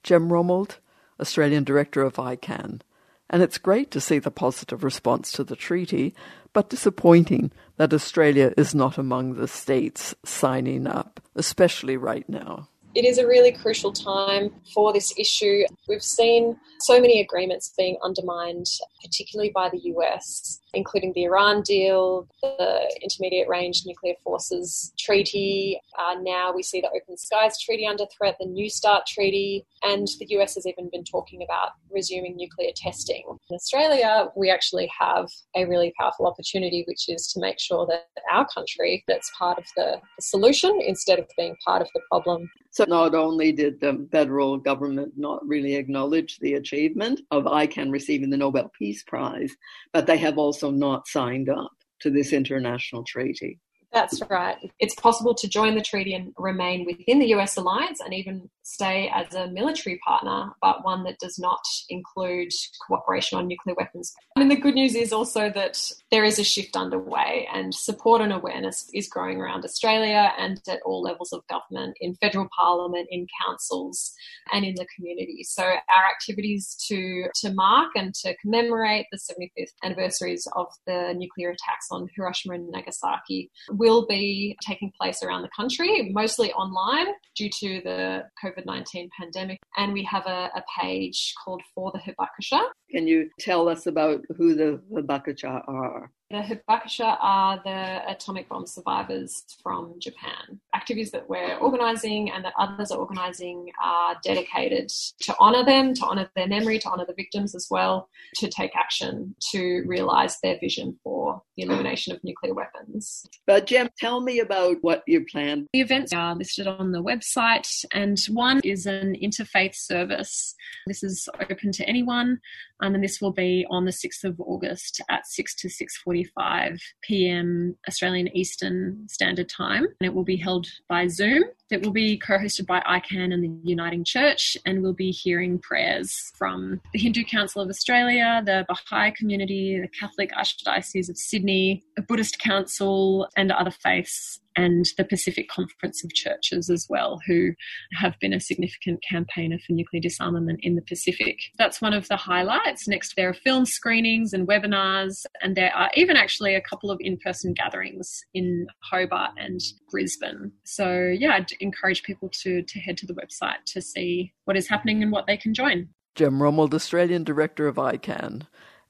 Gem 0.02 0.30
Romuld, 0.30 0.78
Australian 1.20 1.64
Director 1.64 2.02
of 2.02 2.16
ICAN. 2.16 2.82
And 3.30 3.42
it's 3.42 3.58
great 3.58 3.90
to 3.92 4.02
see 4.02 4.20
the 4.20 4.32
positive 4.32 4.84
response 4.84 5.32
to 5.34 5.44
the 5.44 5.56
treaty, 5.56 6.14
but 6.54 6.70
disappointing 6.70 7.52
that 7.78 7.94
Australia 7.94 8.54
is 8.58 8.76
not 8.76 8.98
among 8.98 9.36
the 9.36 9.48
states 9.48 10.14
signing 10.24 10.86
up, 10.88 11.20
especially 11.36 11.98
right 11.98 12.28
now. 12.30 12.68
It 12.96 13.06
is 13.06 13.18
a 13.18 13.28
really 13.28 13.52
crucial 13.52 13.92
time 13.92 14.54
for 14.74 14.94
this 14.94 15.14
issue. 15.18 15.64
We've 15.88 16.04
seen 16.04 16.58
so 16.80 17.02
many 17.02 17.22
agreements 17.22 17.74
being 17.76 17.98
undermined, 18.04 18.68
particularly 19.04 19.50
by 19.50 19.70
the 19.70 19.80
US 19.96 20.62
including 20.74 21.14
the 21.14 21.24
Iran 21.24 21.62
deal, 21.62 22.28
the 22.42 22.92
Intermediate 23.02 23.48
Range 23.48 23.84
Nuclear 23.86 24.16
Forces 24.24 24.94
Treaty. 24.98 25.80
Uh, 25.98 26.16
now 26.22 26.52
we 26.54 26.64
see 26.64 26.82
the 26.82 26.90
Open 26.90 27.18
Skies 27.18 27.60
Treaty 27.62 27.86
under 27.86 28.06
threat, 28.18 28.38
the 28.40 28.46
New 28.46 28.70
START 28.70 29.06
Treaty, 29.06 29.66
and 29.84 30.08
the 30.20 30.28
US 30.38 30.56
has 30.56 30.66
even 30.66 30.90
been 30.90 31.04
talking 31.04 31.44
about 31.44 31.72
resuming 31.92 32.36
nuclear 32.36 32.72
testing. 32.76 33.24
In 33.50 33.56
Australia, 33.56 34.30
we 34.36 34.50
actually 34.50 34.90
have 35.00 35.30
a 35.56 35.66
really 35.66 35.94
powerful 36.00 36.26
opportunity, 36.26 36.84
which 36.88 37.10
is 37.10 37.28
to 37.34 37.40
make 37.40 37.60
sure 37.60 37.86
that 37.88 38.08
our 38.32 38.48
country 38.48 39.04
that's 39.08 39.32
part 39.38 39.58
of 39.58 39.66
the, 39.76 40.02
the 40.18 40.22
solution 40.22 40.80
instead 40.82 41.20
of 41.20 41.28
being 41.38 41.56
part 41.66 41.82
of 41.82 41.88
the 41.94 42.02
problem. 42.10 42.50
So 42.72 42.86
not 42.86 43.14
only 43.14 43.52
did 43.52 43.80
the 43.80 44.08
federal 44.12 44.58
government 44.58 45.14
not 45.16 45.48
really 45.48 45.76
acknowledge 45.76 46.40
the 46.40 46.56
achievement 46.56 47.22
of 47.30 47.44
ICAN 47.44 47.92
receiving 47.92 48.32
the 48.32 48.38
Nobel 48.38 48.72
Peace 48.76 49.04
Prize, 49.04 49.56
but 49.92 50.08
they 50.08 50.18
have 50.18 50.40
also 50.40 50.63
also 50.64 50.76
not 50.76 51.08
signed 51.08 51.50
up 51.50 51.72
to 52.02 52.10
this 52.10 52.34
international 52.34 53.04
treaty. 53.04 53.60
That's 53.92 54.22
right. 54.30 54.58
It's 54.80 54.96
possible 54.96 55.36
to 55.36 55.48
join 55.48 55.76
the 55.76 55.82
treaty 55.82 56.16
and 56.16 56.34
remain 56.38 56.86
within 56.86 57.20
the 57.20 57.28
US 57.36 57.58
alliance 57.58 58.00
and 58.04 58.14
even 58.14 58.50
stay 58.64 59.12
as 59.14 59.34
a 59.34 59.48
military 59.52 60.00
partner, 60.06 60.52
but 60.62 60.84
one 60.84 61.04
that 61.04 61.20
does 61.20 61.38
not 61.38 61.62
include 61.90 62.50
cooperation 62.88 63.38
on 63.38 63.48
nuclear 63.48 63.76
weapons. 63.76 64.14
I 64.36 64.40
mean, 64.40 64.50
the 64.50 64.56
good 64.56 64.74
news 64.74 64.96
is 64.96 65.14
also 65.14 65.52
that 65.52 65.80
there 66.12 66.24
is 66.24 66.40
a 66.40 66.44
shift 66.44 66.76
underway 66.76 67.48
and 67.54 67.76
support 67.76 68.22
and 68.22 68.32
awareness 68.32 68.90
is 68.94 69.08
growing 69.08 69.40
around 69.40 69.66
Australia 69.66 70.32
and 70.38 70.62
at 70.68 70.80
all 70.86 71.02
levels 71.02 71.34
of 71.34 71.42
government, 71.48 71.98
in 72.00 72.16
federal 72.16 72.48
parliament, 72.58 73.08
in 73.12 73.28
councils, 73.46 74.14
and 74.52 74.66
in 74.66 74.76
the 74.76 74.88
community. 74.96 75.44
So 75.44 75.64
our 75.64 76.06
activities 76.12 76.76
to, 76.88 77.26
to 77.42 77.54
mark 77.54 77.92
and 77.96 78.14
to 78.16 78.36
commemorate 78.38 79.08
the 79.12 79.18
75th 79.18 79.72
anniversaries 79.84 80.48
of 80.56 80.68
the 80.88 81.14
nuclear 81.16 81.50
attacks 81.50 81.88
on 81.92 82.08
Hiroshima 82.16 82.56
and 82.56 82.70
Nagasaki 82.70 83.52
will 83.72 84.06
be 84.08 84.58
taking 84.66 84.92
place 85.00 85.22
around 85.22 85.42
the 85.42 85.50
country, 85.56 86.12
mostly 86.14 86.52
online 86.54 87.08
due 87.36 87.50
to 87.60 87.82
the 87.84 88.24
COVID 88.44 88.53
COVID 88.54 88.66
19 88.66 89.10
pandemic. 89.18 89.60
And 89.78 89.94
we 89.94 90.04
have 90.04 90.26
a, 90.26 90.50
a, 90.56 90.64
page 90.80 91.34
called 91.44 91.62
For 91.74 91.92
the 91.92 92.00
Hibakusha. 92.00 92.62
Can 92.92 93.08
you 93.08 93.30
tell 93.40 93.70
us 93.70 93.86
about 93.86 94.22
who 94.38 94.56
the 94.56 94.82
Hibakusha 94.92 95.64
are? 95.68 96.12
The 96.34 96.40
Hibakusha 96.40 97.16
are 97.22 97.62
the 97.64 98.10
atomic 98.10 98.50
bomb 98.50 98.66
survivors 98.66 99.46
from 99.62 100.00
Japan. 100.00 100.60
activities 100.84 101.12
that 101.12 101.30
we're 101.30 101.56
organising 101.58 102.32
and 102.32 102.44
that 102.44 102.54
others 102.58 102.92
are 102.92 103.00
organising 103.00 103.70
are 103.82 104.16
dedicated 104.24 104.90
to 105.22 105.38
honour 105.40 105.64
them, 105.64 105.94
to 105.94 106.04
honour 106.04 106.30
their 106.36 106.48
memory, 106.48 106.80
to 106.80 106.90
honour 106.90 107.06
the 107.06 107.14
victims 107.14 107.56
as 107.56 107.68
well, 107.70 108.10
to 108.36 108.50
take 108.50 108.76
action 108.76 109.36
to 109.52 109.84
realise 109.86 110.40
their 110.42 110.60
vision 110.60 110.98
for 111.04 111.42
the 111.56 111.64
elimination 111.64 112.14
of 112.14 112.24
nuclear 112.24 112.54
weapons. 112.54 113.26
But 113.48 113.68
Gem, 113.68 113.90
tell 113.98 114.20
me 114.22 114.40
about 114.40 114.78
what 114.82 115.04
you 115.08 115.26
plan. 115.26 115.68
The 115.74 115.82
events 115.82 116.12
are 116.14 116.36
listed 116.36 116.68
on 116.68 116.92
the 116.92 117.04
website, 117.04 117.86
and 117.94 118.20
one 118.30 118.60
is 118.64 118.86
an 118.86 119.16
interfaith 119.22 119.76
service. 119.76 120.56
This 120.88 121.04
is 121.04 121.30
open 121.50 121.72
to 121.74 121.88
anyone, 121.88 122.40
um, 122.84 122.96
and 122.96 123.04
this 123.04 123.22
will 123.22 123.32
be 123.32 123.66
on 123.70 123.86
the 123.86 123.92
6th 123.92 124.26
of 124.26 124.40
August 124.42 125.02
at 125.10 125.26
6 125.26 125.56
to 125.56 125.70
6:45 125.70 126.82
p.m. 127.02 127.78
Australian 127.88 128.36
Eastern 128.36 129.08
Standard 129.08 129.48
Time, 129.48 129.86
and 129.86 130.08
it 130.08 130.14
will 130.14 130.26
be 130.26 130.36
held 130.36 130.68
by 130.90 131.08
Zoom. 131.08 131.44
It 131.72 131.84
will 131.84 131.94
be 131.94 132.18
co-hosted 132.18 132.68
by 132.68 132.82
ICAN 132.82 133.34
and 133.34 133.44
the 133.44 133.58
Uniting 133.64 134.04
Church, 134.04 134.58
and 134.66 134.82
we'll 134.82 134.94
be 134.94 135.12
hearing 135.12 135.60
prayers 135.60 136.34
from 136.38 136.82
the 136.92 137.00
Hindu 137.00 137.24
Council 137.24 137.62
of 137.62 137.70
Australia, 137.70 138.44
the 138.46 138.66
Baha'i 138.68 139.12
community, 139.12 139.80
the 139.80 139.88
Catholic 139.88 140.32
Archdiocese 140.34 141.10
of 141.10 141.18
Sydney, 141.18 141.84
the 141.96 142.02
Buddhist 142.02 142.38
Council, 142.40 143.28
and 143.38 143.52
other 143.52 143.72
faiths 143.72 144.40
and 144.56 144.86
the 144.98 145.04
Pacific 145.04 145.50
Conference 145.50 146.04
of 146.04 146.14
Churches 146.14 146.70
as 146.70 146.88
well, 146.90 147.20
who 147.26 147.52
have 147.94 148.16
been 148.20 148.34
a 148.34 148.40
significant 148.40 149.04
campaigner 149.08 149.58
for 149.66 149.74
nuclear 149.74 150.02
disarmament 150.02 150.60
in 150.64 150.76
the 150.76 150.82
Pacific. 150.82 151.38
That's 151.58 151.82
one 151.82 151.94
of 151.94 152.08
the 152.08 152.18
highlights. 152.18 152.88
Next, 152.88 153.16
there 153.16 153.30
are 153.30 153.34
film 153.34 153.66
screenings 153.66 154.34
and 154.34 154.48
webinars, 154.48 155.26
and 155.42 155.56
there 155.56 155.74
are 155.76 155.90
even 155.96 156.16
actually 156.16 156.56
a 156.56 156.62
couple 156.62 156.92
of 156.92 156.98
in 157.02 157.18
person 157.18 157.54
gatherings 157.54 158.24
in 158.34 158.68
Hobart 158.92 159.32
and 159.38 159.60
Brisbane. 159.90 160.52
So, 160.66 161.14
yeah, 161.18 161.34
I'd 161.36 161.52
encourage 161.60 162.04
people 162.04 162.30
to, 162.42 162.62
to 162.62 162.80
head 162.80 162.98
to 162.98 163.08
the 163.08 163.14
website 163.14 163.64
to 163.68 163.82
see 163.82 164.34
what 164.46 164.58
is 164.58 164.68
happening 164.68 165.02
and 165.04 165.12
what 165.12 165.28
they 165.28 165.38
can 165.38 165.54
join. 165.54 165.90
Gem 166.16 166.40
Romuld, 166.40 166.74
Australian 166.74 167.24
Director 167.24 167.68
of 167.68 167.76
ICAN. 167.78 168.44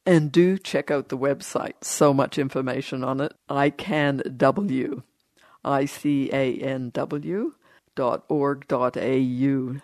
And 0.06 0.32
do 0.32 0.58
check 0.58 0.92
out 0.92 1.08
the 1.08 1.18
website. 1.18 1.82
So 1.82 2.14
much 2.14 2.38
information 2.38 3.04
on 3.04 3.22
it. 3.22 3.34
ICANW. 3.50 5.04
I-C-A-N-W 5.66 7.54
dot 7.96 8.24
org 8.28 8.68
dot 8.68 8.98
au. 8.98 9.76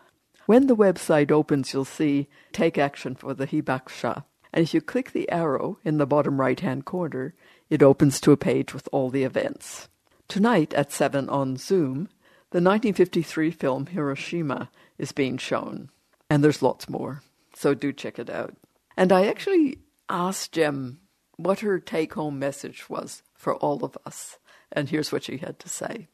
When 0.45 0.67
the 0.67 0.75
website 0.75 1.31
opens, 1.31 1.73
you'll 1.73 1.85
see 1.85 2.27
Take 2.51 2.77
Action 2.77 3.15
for 3.15 3.33
the 3.33 3.45
Hibakusha. 3.45 4.23
And 4.51 4.63
if 4.63 4.73
you 4.73 4.81
click 4.81 5.11
the 5.11 5.29
arrow 5.29 5.77
in 5.83 5.97
the 5.97 6.07
bottom 6.07 6.39
right 6.39 6.59
hand 6.59 6.85
corner, 6.85 7.35
it 7.69 7.83
opens 7.83 8.19
to 8.21 8.31
a 8.31 8.37
page 8.37 8.73
with 8.73 8.89
all 8.91 9.09
the 9.09 9.23
events. 9.23 9.89
Tonight 10.27 10.73
at 10.73 10.91
7 10.91 11.29
on 11.29 11.57
Zoom, 11.57 12.09
the 12.51 12.61
1953 12.61 13.51
film 13.51 13.85
Hiroshima 13.87 14.71
is 14.97 15.11
being 15.11 15.37
shown. 15.37 15.89
And 16.29 16.43
there's 16.43 16.63
lots 16.63 16.89
more, 16.89 17.21
so 17.53 17.73
do 17.73 17.93
check 17.93 18.17
it 18.17 18.29
out. 18.29 18.55
And 18.97 19.11
I 19.11 19.27
actually 19.27 19.79
asked 20.09 20.53
Gem 20.53 20.99
what 21.37 21.59
her 21.59 21.79
take 21.79 22.13
home 22.15 22.39
message 22.39 22.89
was 22.89 23.21
for 23.35 23.55
all 23.55 23.83
of 23.83 23.97
us. 24.05 24.37
And 24.71 24.89
here's 24.89 25.11
what 25.11 25.23
she 25.23 25.37
had 25.37 25.59
to 25.59 25.69
say. 25.69 26.07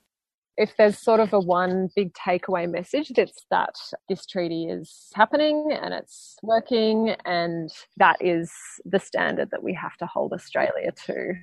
If 0.58 0.78
there's 0.78 0.98
sort 0.98 1.20
of 1.20 1.34
a 1.34 1.40
one 1.40 1.90
big 1.96 2.14
takeaway 2.14 2.72
message, 2.72 3.12
it's 3.18 3.46
that 3.52 3.76
this 4.08 4.26
treaty 4.26 4.68
is 4.70 5.10
happening 5.14 5.72
and 5.72 5.94
it's 5.94 6.38
working, 6.42 7.16
and 7.26 7.70
that 7.98 8.16
is 8.22 8.52
the 8.86 9.00
standard 9.00 9.52
that 9.52 9.64
we 9.64 9.74
have 9.74 9.98
to 9.98 10.06
hold 10.06 10.32
Australia 10.32 10.94
to. 11.08 11.34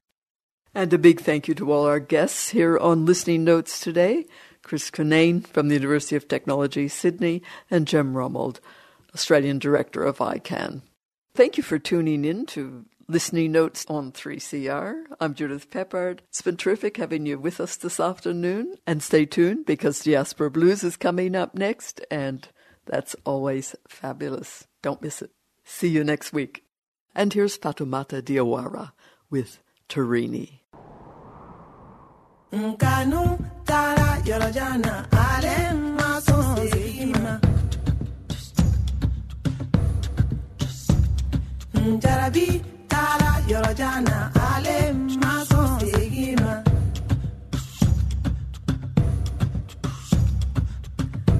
And 0.74 0.90
a 0.94 0.98
big 0.98 1.20
thank 1.20 1.46
you 1.46 1.54
to 1.56 1.70
all 1.70 1.84
our 1.84 2.00
guests 2.00 2.48
here 2.48 2.78
on 2.78 3.04
Listening 3.04 3.44
Notes 3.44 3.78
today 3.80 4.24
Chris 4.62 4.90
Cunneen 4.90 5.46
from 5.46 5.68
the 5.68 5.74
University 5.74 6.16
of 6.16 6.28
Technology, 6.28 6.88
Sydney, 6.88 7.42
and 7.70 7.86
Gem 7.86 8.14
Romuld, 8.14 8.60
Australian 9.12 9.58
Director 9.58 10.04
of 10.04 10.18
ICAN. 10.18 10.82
Thank 11.34 11.56
you 11.56 11.62
for 11.62 11.78
tuning 11.78 12.24
in 12.24 12.46
to 12.46 12.84
Listening 13.08 13.52
Notes 13.52 13.84
on 13.88 14.12
3CR. 14.12 15.04
I'm 15.20 15.34
Judith 15.34 15.70
Peppard. 15.70 16.20
It's 16.28 16.42
been 16.42 16.56
terrific 16.56 16.96
having 16.96 17.26
you 17.26 17.38
with 17.38 17.60
us 17.60 17.76
this 17.76 17.98
afternoon. 17.98 18.76
And 18.86 19.02
stay 19.02 19.26
tuned 19.26 19.66
because 19.66 20.00
Diaspora 20.04 20.50
Blues 20.50 20.84
is 20.84 20.96
coming 20.96 21.34
up 21.34 21.54
next, 21.54 22.00
and 22.10 22.46
that's 22.86 23.16
always 23.24 23.74
fabulous. 23.88 24.66
Don't 24.82 25.02
miss 25.02 25.22
it. 25.22 25.30
See 25.64 25.88
you 25.88 26.04
next 26.04 26.32
week. 26.32 26.64
And 27.14 27.32
here's 27.32 27.58
Fatoumata 27.58 28.22
Diawara 28.22 28.92
with 29.30 29.58
segin 42.32 42.71
ma. 46.42 46.54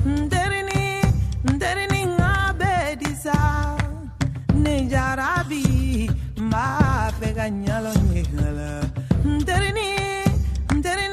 Nterini 0.05 0.83
nterini 1.55 2.01
ŋa 2.19 2.33
bɛ 2.59 2.73
di 3.01 3.11
sa 3.25 3.39
ne 4.63 4.75
jarabi 4.93 5.65
n 6.37 6.51
b'a 6.51 6.67
fɛ 7.19 7.29
ka 7.37 7.47
ɲalɔ 7.65 7.93
ɲɛgala. 8.11 8.71
Nterini 9.37 9.89
nterini 10.77 11.13